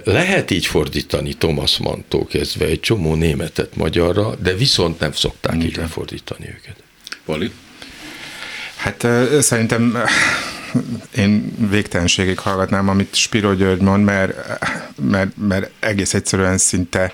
[0.05, 5.67] Lehet így fordítani Thomas Mantó kezdve egy csomó németet magyarra, de viszont nem szokták Igen.
[5.67, 6.77] így lefordítani őket.
[7.25, 7.51] Vali?
[8.77, 9.07] Hát
[9.41, 10.03] szerintem
[11.17, 14.35] én végtelenségig hallgatnám, amit Spiro György mond, mert,
[15.03, 17.13] mert, mert egész egyszerűen szinte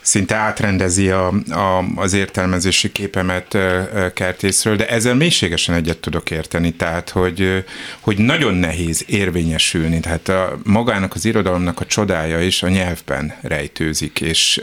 [0.00, 3.58] szinte átrendezi a, a, az értelmezési képemet
[4.14, 7.64] kertészről, de ezzel mélységesen egyet tudok érteni, tehát hogy,
[8.00, 14.20] hogy nagyon nehéz érvényesülni, tehát a, magának az irodalomnak a csodája is a nyelvben rejtőzik,
[14.20, 14.60] és,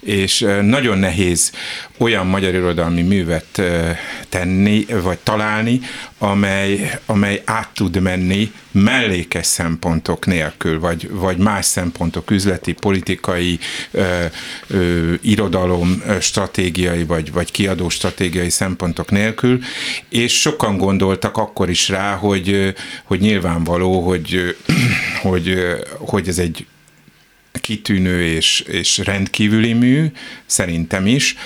[0.00, 1.52] és nagyon nehéz
[1.98, 3.62] olyan magyar irodalmi művet
[4.28, 5.80] tenni, vagy találni,
[6.18, 13.58] amely, amely át tud menni mellékes szempontok nélkül, vagy, vagy más szempontok, üzleti, politikai,
[13.90, 14.24] ö,
[14.66, 19.60] ö, irodalom stratégiai, vagy, vagy kiadó stratégiai szempontok nélkül,
[20.08, 22.74] és sokan gondoltak akkor is rá, hogy,
[23.04, 24.56] hogy nyilvánvaló, hogy,
[25.22, 25.54] hogy,
[25.98, 26.66] hogy ez egy
[27.60, 30.06] kitűnő és, és rendkívüli mű,
[30.46, 31.36] szerintem is,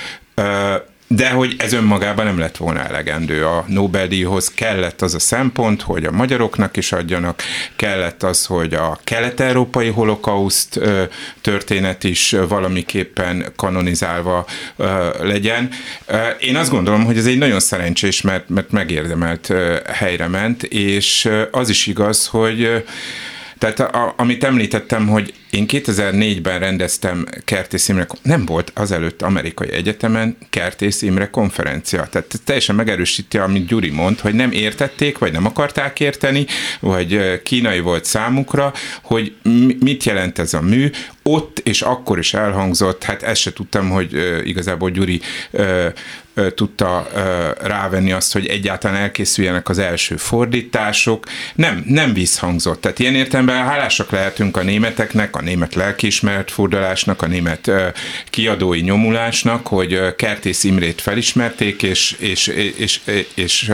[1.14, 3.46] de hogy ez önmagában nem lett volna elegendő.
[3.46, 7.42] A Nobel-díjhoz kellett az a szempont, hogy a magyaroknak is adjanak,
[7.76, 10.80] kellett az, hogy a kelet-európai holokauszt
[11.40, 14.46] történet is valamiképpen kanonizálva
[15.20, 15.68] legyen.
[16.38, 19.52] Én azt gondolom, hogy ez egy nagyon szerencsés, mert, mert megérdemelt
[19.86, 22.84] helyre ment, és az is igaz, hogy
[23.62, 30.36] tehát a, amit említettem, hogy én 2004-ben rendeztem Kertész Imre, nem volt azelőtt amerikai egyetemen
[30.50, 32.06] Kertész Imre konferencia.
[32.10, 36.46] Tehát teljesen megerősíti, amit Gyuri mond, hogy nem értették, vagy nem akarták érteni,
[36.80, 39.34] vagy kínai volt számukra, hogy
[39.80, 40.90] mit jelent ez a mű.
[41.22, 45.20] Ott és akkor is elhangzott, hát ezt se tudtam, hogy igazából Gyuri
[46.54, 47.08] tudta
[47.60, 51.26] rávenni azt, hogy egyáltalán elkészüljenek az első fordítások.
[51.54, 52.80] Nem, nem visszhangzott.
[52.80, 57.70] Tehát ilyen értelemben hálásak lehetünk a németeknek, a német lelkiismeret fordulásnak, a német
[58.30, 63.72] kiadói nyomulásnak, hogy Kertész Imrét felismerték, és, és, és, és, és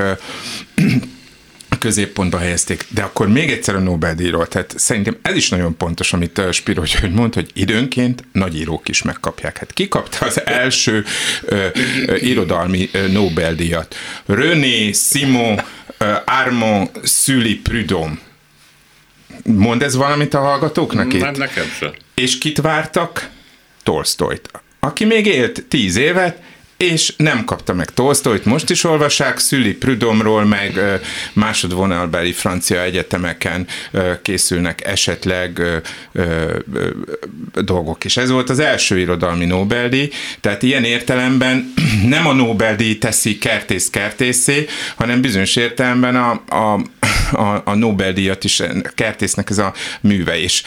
[1.78, 2.86] középpontba helyezték.
[2.88, 7.12] De akkor még egyszer a Nobel-díjról, tehát szerintem ez is nagyon pontos, amit Spiro hogy
[7.12, 9.58] mond, hogy időnként nagy írók is megkapják.
[9.58, 11.04] Hát ki kapta az első
[11.44, 11.66] ö,
[12.06, 13.94] ö, irodalmi Nobel-díjat?
[14.26, 15.60] René Simon
[15.98, 18.18] ö, Armand Sully Prudhomme
[19.44, 21.20] Mond ez valamit a hallgatóknak itt?
[21.20, 21.92] Nem, nekem sem.
[22.14, 23.28] És kit vártak?
[23.82, 24.50] Tolstoyt.
[24.80, 26.42] Aki még élt tíz évet,
[26.78, 30.80] és nem kapta meg Tolstoyt, most is olvassák, Szüli Prüdomról, meg
[31.32, 33.66] másodvonalbeli francia egyetemeken
[34.22, 35.62] készülnek esetleg
[37.54, 38.04] dolgok.
[38.04, 40.10] És ez volt az első irodalmi Nobel-díj,
[40.40, 41.72] tehát ilyen értelemben
[42.04, 44.66] nem a Nobel-díj teszi kertész kertészé,
[44.96, 46.80] hanem bizonyos értelemben a, a
[47.32, 48.62] a, a Nobel-díjat is
[48.94, 50.62] Kertésznek ez a műve is.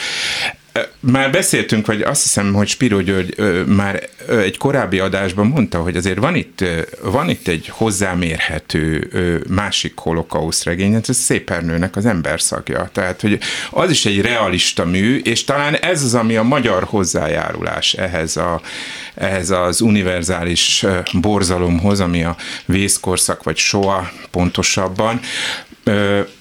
[1.00, 3.36] Már beszéltünk, vagy azt hiszem, hogy Spiro György
[3.68, 6.64] már egy korábbi adásban mondta, hogy azért van itt,
[7.02, 9.10] van itt egy hozzámérhető
[9.50, 12.90] másik holokauszt regény, ez Szépernőnek az emberszagja.
[12.94, 13.40] Tehát, hogy
[13.72, 18.62] az is egy realista mű, és talán ez az, ami a magyar hozzájárulás ehhez, a,
[19.16, 25.20] ehhez az univerzális borzalomhoz, ami a vészkorszak, vagy soha pontosabban,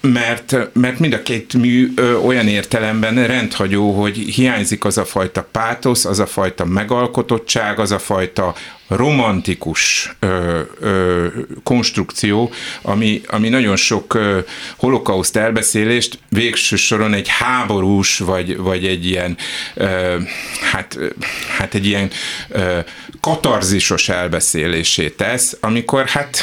[0.01, 1.93] mert, mert mind a két mű
[2.25, 7.99] olyan értelemben rendhagyó, hogy hiányzik az a fajta pátosz, az a fajta megalkotottság, az a
[7.99, 8.55] fajta
[8.91, 11.27] romantikus ö, ö,
[11.63, 14.39] konstrukció, ami, ami nagyon sok ö,
[14.77, 19.37] holokauszt elbeszélést végső soron egy háborús, vagy, vagy egy ilyen
[19.73, 20.17] ö,
[20.71, 20.97] hát,
[21.57, 22.09] hát egy ilyen
[22.49, 22.79] ö,
[23.19, 26.37] katarzisos elbeszélésé tesz, amikor hát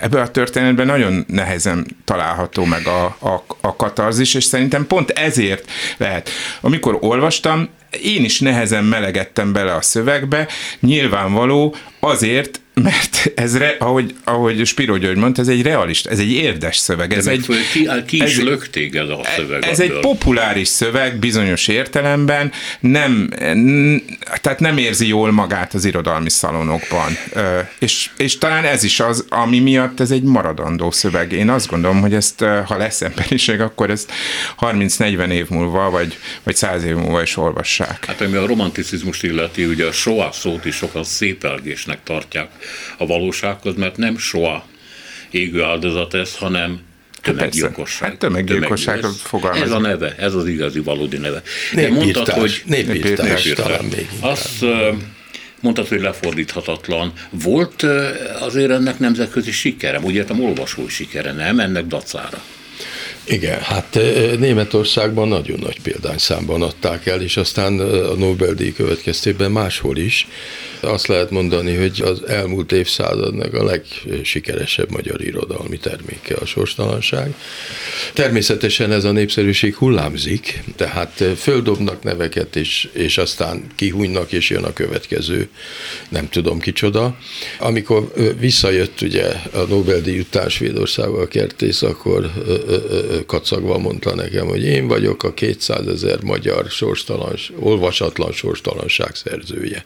[0.00, 5.70] ebből a történetben nagyon nehezen található meg a, a, a katarzis, és szerintem pont ezért
[5.96, 6.30] lehet.
[6.60, 7.68] Amikor olvastam,
[8.02, 10.48] én is nehezen melegettem bele a szövegbe,
[10.80, 16.32] nyilvánvaló azért, mert ez, re, ahogy, ahogy Spiro György mondta, ez egy realist, ez egy
[16.32, 17.12] érdes szöveg.
[17.12, 19.64] Ez egy, ki, ki is ez, lökték ez a szöveg.
[19.64, 23.28] Ez egy populáris szöveg bizonyos értelemben, nem,
[24.40, 27.18] tehát nem érzi jól magát az irodalmi szalonokban.
[27.78, 31.32] És, és talán ez is az, ami miatt ez egy maradandó szöveg.
[31.32, 34.12] Én azt gondolom, hogy ezt, ha lesz emberiség, akkor ezt
[34.60, 38.04] 30-40 év múlva, vagy, vagy 100 év múlva is olvassák.
[38.04, 42.48] Hát ami a romanticizmus illeti, ugye a soha szót is sokan szépelgésnek tartják
[42.98, 44.66] a valósághoz, mert nem soha
[45.30, 46.80] égő áldozat ez, hanem
[47.22, 48.08] tömeggyilkosság.
[48.08, 49.62] Hát tömeggyilkosság fogalmaz.
[49.62, 51.42] Ez a neve, ez az igazi valódi neve.
[51.74, 54.64] De mondtad, hogy népírtás, talán még Azt
[55.60, 57.12] mondtad, hogy lefordíthatatlan.
[57.30, 57.86] Volt
[58.40, 62.42] azért ennek nemzetközi sikere, úgy értem olvasói sikere, nem ennek dacára.
[63.24, 63.98] Igen, hát
[64.38, 70.26] Németországban nagyon nagy példányszámban adták el, és aztán a Nobel-díj következtében máshol is
[70.84, 77.34] azt lehet mondani, hogy az elmúlt évszázadnak a legsikeresebb magyar irodalmi terméke a sorstalanság.
[78.12, 84.72] Természetesen ez a népszerűség hullámzik, tehát földobnak neveket, és, és aztán kihújnak, és jön a
[84.72, 85.48] következő,
[86.08, 87.18] nem tudom kicsoda.
[87.58, 92.30] Amikor visszajött ugye a Nobel-díj után Svédországba a kertész, akkor
[93.26, 99.84] kacagva mondta nekem, hogy én vagyok a 200 ezer magyar sorstalan, olvasatlan sorstalanság szerzője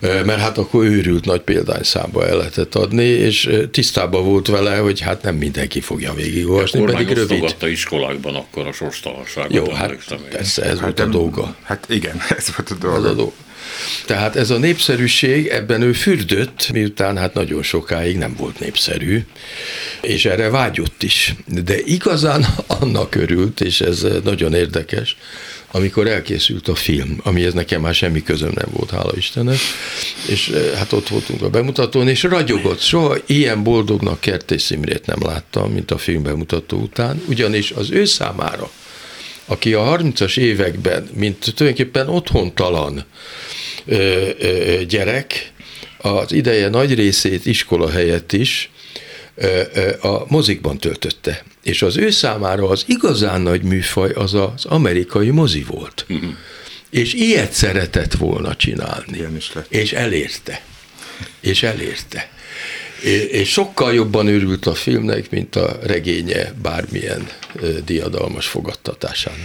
[0.00, 5.22] mert hát akkor őrült nagy példányszámba el lehetett adni, és tisztában volt vele, hogy hát
[5.22, 7.54] nem mindenki fogja végigolvasni, pedig rövid.
[7.60, 9.52] A iskolákban akkor a sorstalanságot.
[9.52, 9.96] Jó, hát
[10.30, 11.56] persze, ez hát volt nem, a dolga.
[11.62, 12.96] Hát igen, ez volt a dolga.
[12.96, 13.32] Ez a dolga.
[14.06, 19.24] Tehát ez a népszerűség, ebben ő fürdött, miután hát nagyon sokáig nem volt népszerű,
[20.02, 21.34] és erre vágyott is.
[21.46, 22.46] De igazán
[22.80, 25.16] annak örült, és ez nagyon érdekes,
[25.70, 29.58] amikor elkészült a film, amihez nekem már semmi közöm nem volt, hála Istennek,
[30.28, 35.18] és eh, hát ott voltunk a bemutatón, és ragyogott, soha ilyen boldognak Kertész Imrét nem
[35.22, 38.70] láttam, mint a film bemutató után, ugyanis az ő számára,
[39.46, 43.04] aki a 30-as években, mint tulajdonképpen otthontalan
[43.86, 45.52] ö, ö, gyerek,
[45.98, 48.70] az ideje nagy részét iskola helyett is
[50.00, 51.42] a mozikban töltötte.
[51.62, 56.04] És az ő számára az igazán nagy műfaj az az amerikai mozi volt.
[56.08, 56.30] Uh-huh.
[56.90, 59.26] És ilyet szeretett volna csinálni.
[59.68, 60.62] És elérte.
[61.40, 62.30] És elérte.
[63.30, 67.28] És sokkal jobban örült a filmnek, mint a regénye bármilyen
[67.84, 69.38] diadalmas fogadtatásának.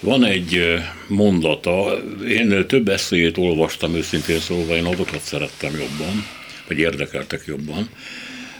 [0.00, 0.62] Van egy
[1.06, 6.26] mondata, én több eszéjét olvastam őszintén szólva, én azokat szerettem jobban,
[6.68, 7.88] vagy érdekeltek jobban,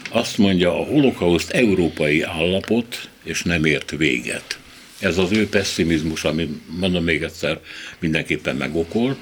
[0.09, 4.59] azt mondja, a holokauszt európai állapot, és nem ért véget.
[4.99, 7.59] Ez az ő pessimizmus, ami mondom még egyszer,
[7.99, 9.17] mindenképpen megokolt.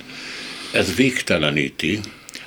[0.74, 2.00] Ez végteleníti,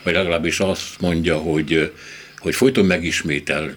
[0.02, 1.92] vagy legalábbis azt mondja, hogy,
[2.38, 3.74] hogy folyton megismétel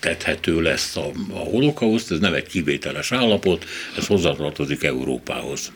[0.00, 5.72] tethető lesz a, a holokauszt, ez nem egy kivételes állapot, ez hozzátartozik Európához.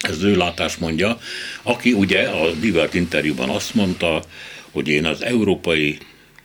[0.00, 1.20] Ez ő látás mondja,
[1.62, 4.22] aki ugye a Divert interjúban azt mondta,
[4.70, 5.98] hogy én az európai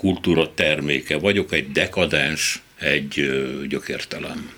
[0.03, 3.31] kultúra terméke vagyok, egy dekadens, egy
[3.67, 4.51] gyökértelem.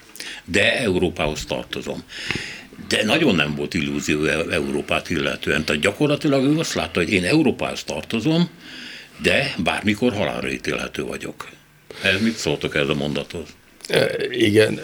[0.46, 2.04] De Európához tartozom.
[2.88, 5.66] De nagyon nem volt illúzió e- Európát illetően.
[5.66, 8.50] Tehát gyakorlatilag ő azt látta, hogy én Európához tartozom,
[9.22, 11.50] de bármikor halálra ítélhető vagyok.
[12.04, 13.48] Ez mit szóltok ez a mondathoz?
[14.32, 14.80] Igen,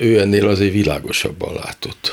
[0.00, 2.12] ő ennél azért világosabban látott.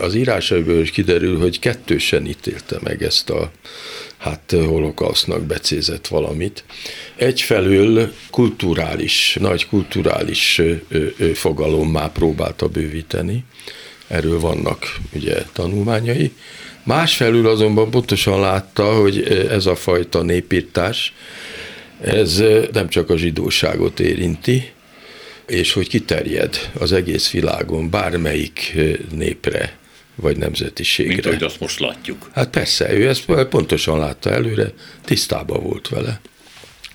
[0.00, 3.50] Az írásaiból is kiderül, hogy kettősen ítélte meg ezt a
[4.18, 6.64] hát holokausznak becézett valamit.
[7.16, 10.60] Egyfelől kulturális, nagy kulturális
[11.34, 13.44] fogalommá próbálta bővíteni,
[14.06, 16.32] erről vannak ugye tanulmányai.
[16.82, 21.12] Másfelől azonban pontosan látta, hogy ez a fajta népírtás,
[22.00, 22.42] ez
[22.72, 24.70] nem csak a zsidóságot érinti,
[25.46, 28.76] és hogy kiterjed az egész világon bármelyik
[29.10, 29.76] népre,
[30.20, 31.12] vagy nemzetiségre.
[31.12, 32.30] Mint ahogy azt most látjuk.
[32.34, 34.72] Hát persze, ő ezt pontosan látta előre,
[35.04, 36.20] tisztában volt vele.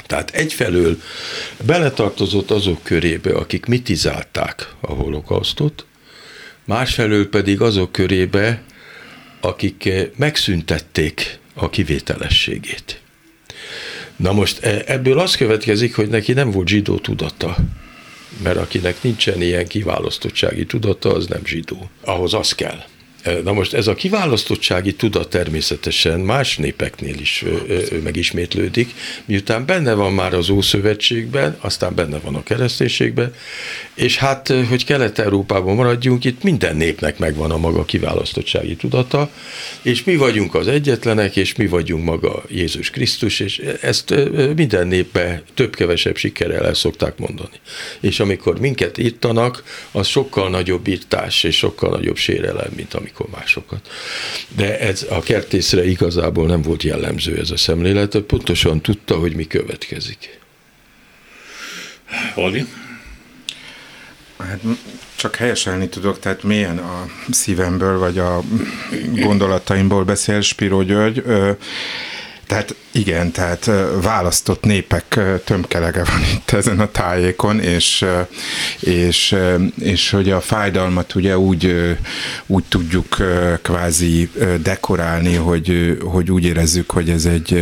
[0.06, 1.02] Tehát egyfelől
[1.66, 5.86] beletartozott azok körébe, akik mitizálták a holokausztot,
[6.66, 8.64] másfelől pedig azok körébe,
[9.42, 13.02] akik megszüntették a kivételességét.
[14.16, 17.56] Na most e, ebből az következik, hogy neki nem volt zsidó tudata,
[18.44, 21.90] mert akinek nincsen ilyen kiválasztottsági tudata, az nem zsidó.
[22.02, 22.84] Ahhoz az kell.
[23.44, 27.46] Na most ez a kiválasztottsági tudat természetesen más népeknél is
[28.04, 28.94] megismétlődik,
[29.26, 33.34] miután benne van már az Ószövetségben, aztán benne van a kereszténységben,
[33.94, 39.30] és hát, hogy Kelet-Európában maradjunk, itt minden népnek megvan a maga kiválasztottsági tudata,
[39.82, 44.14] és mi vagyunk az egyetlenek, és mi vagyunk maga Jézus Krisztus, és ezt
[44.56, 47.60] minden népbe több-kevesebb sikerrel el szokták mondani.
[48.00, 53.90] És amikor minket írtanak, az sokkal nagyobb írtás, és sokkal nagyobb sérelem, mint amikor másokat.
[54.56, 59.48] De ez a kertészre igazából nem volt jellemző ez a szemlélet, pontosan tudta, hogy mi
[59.48, 60.40] következik.
[62.36, 62.66] Oli?
[64.38, 64.60] Hát
[65.16, 68.42] csak helyeselni tudok, tehát milyen a szívemből, vagy a
[69.12, 71.24] gondolataimból beszél Spiro György.
[72.54, 73.70] Tehát igen, tehát
[74.02, 78.06] választott népek tömkelege van itt ezen a tájékon, és,
[78.80, 79.36] és,
[79.80, 81.96] és hogy a fájdalmat ugye úgy,
[82.46, 83.18] úgy tudjuk
[83.62, 84.30] kvázi
[84.62, 87.54] dekorálni, hogy, hogy úgy érezzük, hogy ez egy,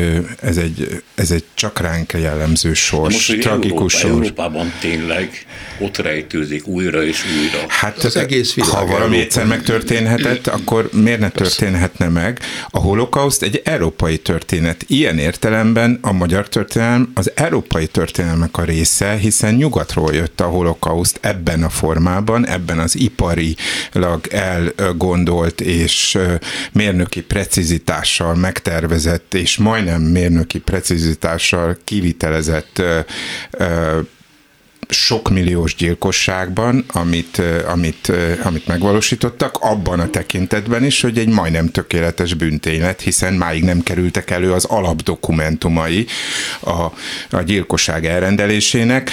[0.41, 4.13] ez egy, ez egy csak ránk jellemző sors, most, tragikus Európa, sors.
[4.13, 5.45] Európában tényleg
[5.79, 7.65] ott rejtőzik újra és újra.
[7.67, 12.39] Hát az egész világ ha valami egyszer megtörténhetett, akkor miért ne történhetne meg?
[12.69, 14.80] A holokauszt egy európai történet.
[14.87, 21.17] Ilyen értelemben a magyar történelem az európai történelmek a része, hiszen nyugatról jött a holokauszt
[21.21, 26.17] ebben a formában, ebben az iparilag elgondolt és
[26.71, 32.81] mérnöki precizitással megtervezett és majdnem mérnöki precizitással kivitelezett
[34.91, 38.11] sok milliós gyilkosságban, amit, amit,
[38.43, 44.29] amit megvalósítottak, abban a tekintetben is, hogy egy majdnem tökéletes bűnténylet, hiszen máig nem kerültek
[44.29, 46.05] elő az alapdokumentumai
[46.59, 46.71] a,
[47.29, 49.11] a gyilkosság elrendelésének,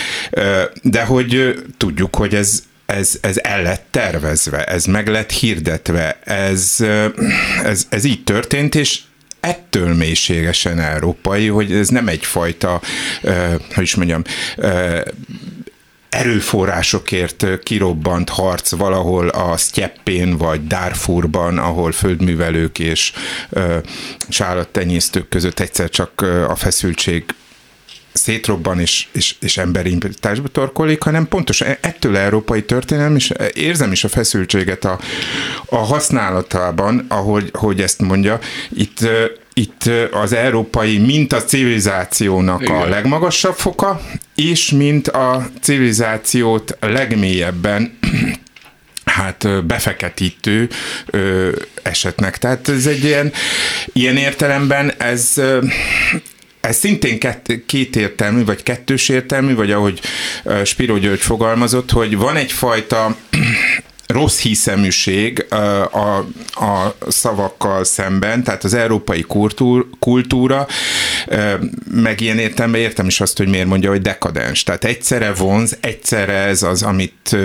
[0.82, 6.76] de hogy tudjuk, hogy ez, ez, ez el lett tervezve, ez meg lett hirdetve, ez,
[7.64, 9.00] ez, ez így történt, és
[9.40, 12.80] ettől mélységesen európai, hogy ez nem egyfajta,
[13.74, 14.22] hogy is mondjam,
[16.08, 23.12] erőforrásokért kirobbant harc valahol a Sztyeppén vagy Darfurban, ahol földművelők és,
[24.28, 27.24] és állattenyésztők között egyszer csak a feszültség
[28.12, 34.04] szétrobban és, és, és emberi társadalmi torkolik, hanem pontosan ettől európai történelem, és érzem is
[34.04, 34.98] a feszültséget a,
[35.66, 38.38] a használatában, ahogy hogy ezt mondja.
[38.68, 39.08] Itt
[39.58, 42.76] itt az európai, mint a civilizációnak Igen.
[42.76, 44.00] a legmagasabb foka,
[44.34, 47.98] és mint a civilizációt legmélyebben
[49.04, 50.68] hát befeketítő
[51.06, 51.50] ö,
[51.82, 52.38] esetnek.
[52.38, 53.32] Tehát ez egy ilyen,
[53.92, 55.40] ilyen értelemben ez
[56.60, 60.00] ez szintén kett, kétértelmű, vagy kettős értelmű, vagy ahogy
[60.64, 63.16] Spiro György fogalmazott, hogy van egyfajta
[64.08, 65.46] rossz hiszeműség
[65.90, 66.16] a,
[66.64, 70.66] a szavakkal szemben, tehát az európai kultúr, kultúra,
[71.90, 74.62] meg ilyen értelme értem is azt, hogy miért mondja, hogy dekadens.
[74.62, 77.36] Tehát egyszerre vonz, egyszerre ez az, amit,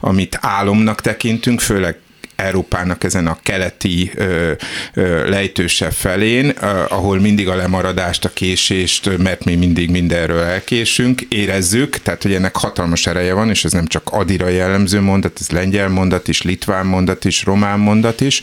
[0.00, 1.96] amit álomnak tekintünk, főleg
[2.36, 4.52] Európának ezen a keleti ö,
[4.94, 6.48] ö, lejtőse felén,
[6.88, 12.56] ahol mindig a lemaradást, a késést, mert mi mindig mindenről elkésünk, érezzük, tehát hogy ennek
[12.56, 16.86] hatalmas ereje van, és ez nem csak adira jellemző mondat, ez lengyel mondat is, litván
[16.86, 18.42] mondat is, román mondat is,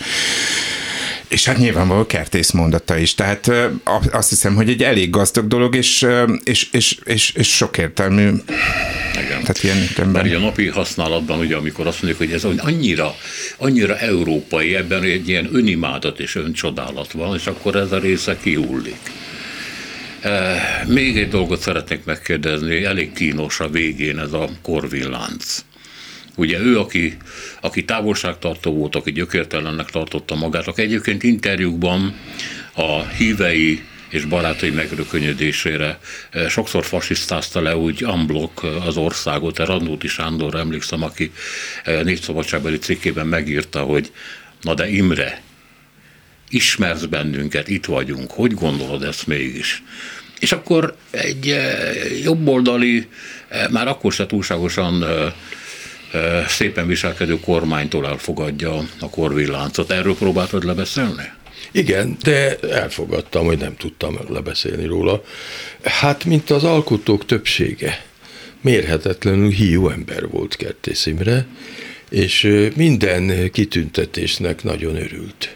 [1.32, 3.16] és hát nyilvánvaló kertész mondata is.
[3.16, 3.52] Tehát
[4.12, 6.08] azt hiszem, hogy egy elég gazdag dolog, és,
[6.44, 8.28] és, és, és, és sok értelmű.
[9.14, 9.42] Igen.
[9.42, 13.16] Tehát ilyen Mert a napi használatban, ugye, amikor azt mondjuk, hogy ez annyira,
[13.58, 19.12] annyira európai, ebben egy ilyen önimádat és öncsodálat van, és akkor ez a része kihullik.
[20.88, 25.64] Még egy dolgot szeretnék megkérdezni, elég kínos a végén ez a korvillánc.
[26.36, 27.18] Ugye ő, aki,
[27.62, 32.16] aki távolságtartó volt, aki gyökértelennek tartotta magát, aki egyébként interjúkban
[32.74, 39.58] a hívei és barátai megrökönyödésére eh, sokszor fasisztázta le úgy unblock az országot.
[39.58, 41.32] Randóti Sándor emlékszem, aki
[41.84, 44.12] eh, népszabadságbeli cikkében megírta, hogy
[44.62, 45.42] na de Imre,
[46.50, 49.84] ismersz bennünket, itt vagyunk, hogy gondolod ezt mégis?
[50.40, 53.08] És akkor egy eh, jobboldali,
[53.70, 55.04] már akkor se túlságosan
[56.48, 59.92] szépen viselkedő kormánytól elfogadja a korvilláncot.
[59.92, 61.32] Erről próbáltad lebeszélni?
[61.72, 65.24] Igen, de elfogadtam, hogy nem tudtam lebeszélni róla.
[65.84, 68.06] Hát, mint az alkotók többsége,
[68.62, 71.46] mérhetetlenül hiú ember volt Kertész Imre,
[72.10, 75.56] és minden kitüntetésnek nagyon örült.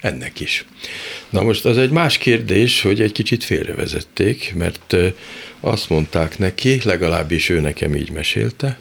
[0.00, 0.64] Ennek is.
[1.30, 4.96] Na most az egy más kérdés, hogy egy kicsit félrevezették, mert
[5.60, 8.78] azt mondták neki, legalábbis ő nekem így mesélte,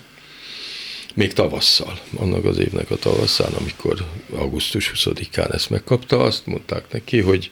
[1.13, 4.05] még tavasszal, annak az évnek a tavasszán, amikor
[4.35, 7.51] augusztus 20-án ezt megkapta, azt mondták neki, hogy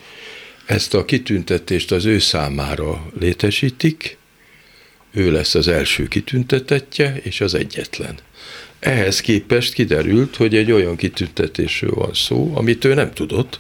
[0.66, 4.18] ezt a kitüntetést az ő számára létesítik,
[5.12, 8.16] ő lesz az első kitüntetetje, és az egyetlen.
[8.80, 13.60] Ehhez képest kiderült, hogy egy olyan kitüntetésről van szó, amit ő nem tudott,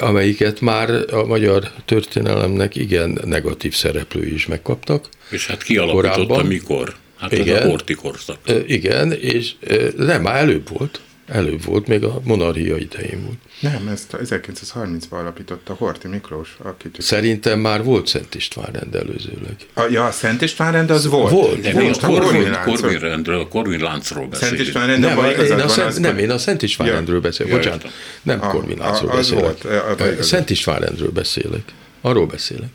[0.00, 5.08] amelyiket már a magyar történelemnek igen negatív szereplői is megkaptak.
[5.30, 6.46] És hát kialakította korábban.
[6.46, 6.94] mikor?
[7.30, 8.38] Hát igen, ez a horti korszak.
[8.66, 9.54] Igen, és
[9.96, 11.00] nem, már előbb volt.
[11.26, 13.36] Előbb volt, még a monarchia idején volt.
[13.60, 16.56] Nem, ezt 1930-ban alapította Horti Miklós.
[16.62, 19.56] Aki Szerintem már volt Szent István rend előzőleg.
[19.74, 21.30] A, ja, a Szent István rend az volt.
[21.30, 21.60] Volt.
[21.60, 24.56] De most a Korvin, Korvin rendről, Korvin láncról beszélünk.
[24.56, 27.52] Szent István rend, nem, én a, Szent, nem, én a Szent István rendről beszélek.
[27.52, 27.88] Bocsánat,
[28.22, 29.62] nem a, Korvin láncról beszélek.
[29.62, 31.62] Volt, Szent István rendről beszélek.
[32.04, 32.68] Arról beszélek.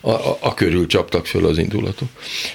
[0.00, 2.08] A, a, a körül csaptak föl az indulatok.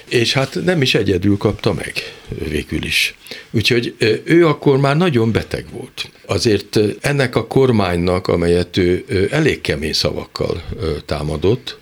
[0.08, 1.92] És hát nem is egyedül kapta meg
[2.28, 3.14] végül is.
[3.50, 6.10] Úgyhogy ő akkor már nagyon beteg volt.
[6.26, 10.62] Azért ennek a kormánynak, amelyet ő elég kemény szavakkal
[11.06, 11.78] támadott,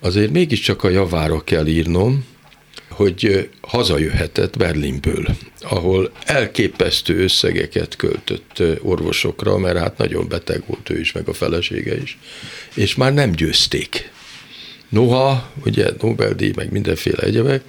[0.00, 2.24] azért mégiscsak a javára kell írnom,
[2.90, 5.26] hogy hazajöhetett Berlinből,
[5.60, 11.96] ahol elképesztő összegeket költött orvosokra, mert hát nagyon beteg volt ő is, meg a felesége
[11.96, 12.18] is,
[12.74, 14.10] és már nem győzték.
[14.90, 17.62] Noha, ugye Nobel-díj, meg mindenféle egyebek,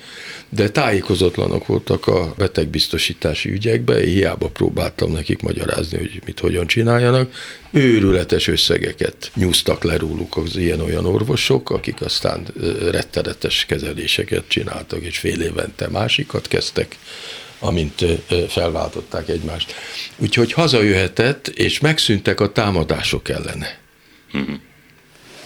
[0.50, 7.34] de tájékozatlanok voltak a betegbiztosítási ügyekbe, hiába próbáltam nekik magyarázni, hogy mit hogyan csináljanak.
[7.72, 12.48] Őrületes összegeket nyúztak le róluk az ilyen-olyan orvosok, akik aztán
[12.92, 16.98] rettenetes kezeléseket csináltak, és fél évente másikat kezdtek
[17.64, 18.06] amint
[18.48, 19.74] felváltották egymást.
[20.18, 23.80] Úgyhogy hazajöhetett, és megszűntek a támadások ellene.
[24.34, 24.56] Uh-huh.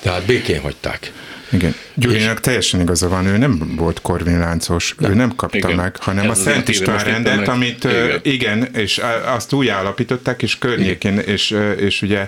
[0.02, 1.12] Tehát békén hagyták.
[1.52, 1.76] Igen.
[1.94, 5.12] Gyurinak teljesen igaza van, ő nem volt korvinláncos, nem.
[5.12, 5.76] ő nem kapta igen.
[5.76, 8.20] meg, hanem Ez a Szent István rendet, amit igen.
[8.22, 12.28] igen, és azt úgy állapították, és környékén, és, és ugye,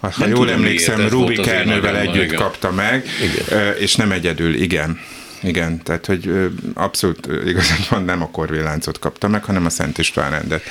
[0.00, 2.36] ha nem jól emlékszem, Rubik Ernővel együtt igen.
[2.36, 3.74] kapta meg, igen.
[3.78, 5.00] és nem egyedül, igen.
[5.42, 10.30] Igen, tehát hogy abszolút igazad van, nem a korvilláncot kapta meg, hanem a Szent István
[10.30, 10.62] rendet.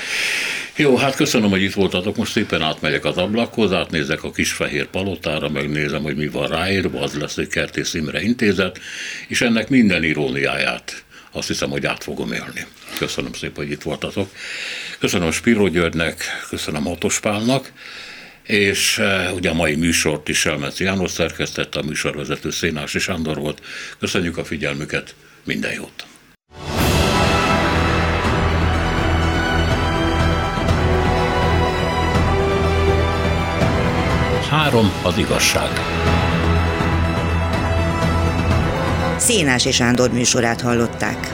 [0.79, 2.15] Jó, hát köszönöm, hogy itt voltatok.
[2.15, 7.01] Most szépen átmegyek az ablakhoz, átnézek a kis fehér palotára, megnézem, hogy mi van ráírva,
[7.01, 8.79] az lesz egy Kertész Imre intézet,
[9.27, 12.65] és ennek minden iróniáját azt hiszem, hogy át fogom élni.
[12.97, 14.31] Köszönöm szépen, hogy itt voltatok.
[14.99, 17.71] Köszönöm Spiro Györgynek, köszönöm Hatos Pálnak,
[18.43, 23.61] és uh, ugye a mai műsort is Selmeci János szerkesztette, a műsorvezető Szénási Sándor volt.
[23.99, 26.05] Köszönjük a figyelmüket, minden jót!
[34.49, 35.69] Három az igazság.
[39.17, 41.33] Szénás és Sándor műsorát hallották.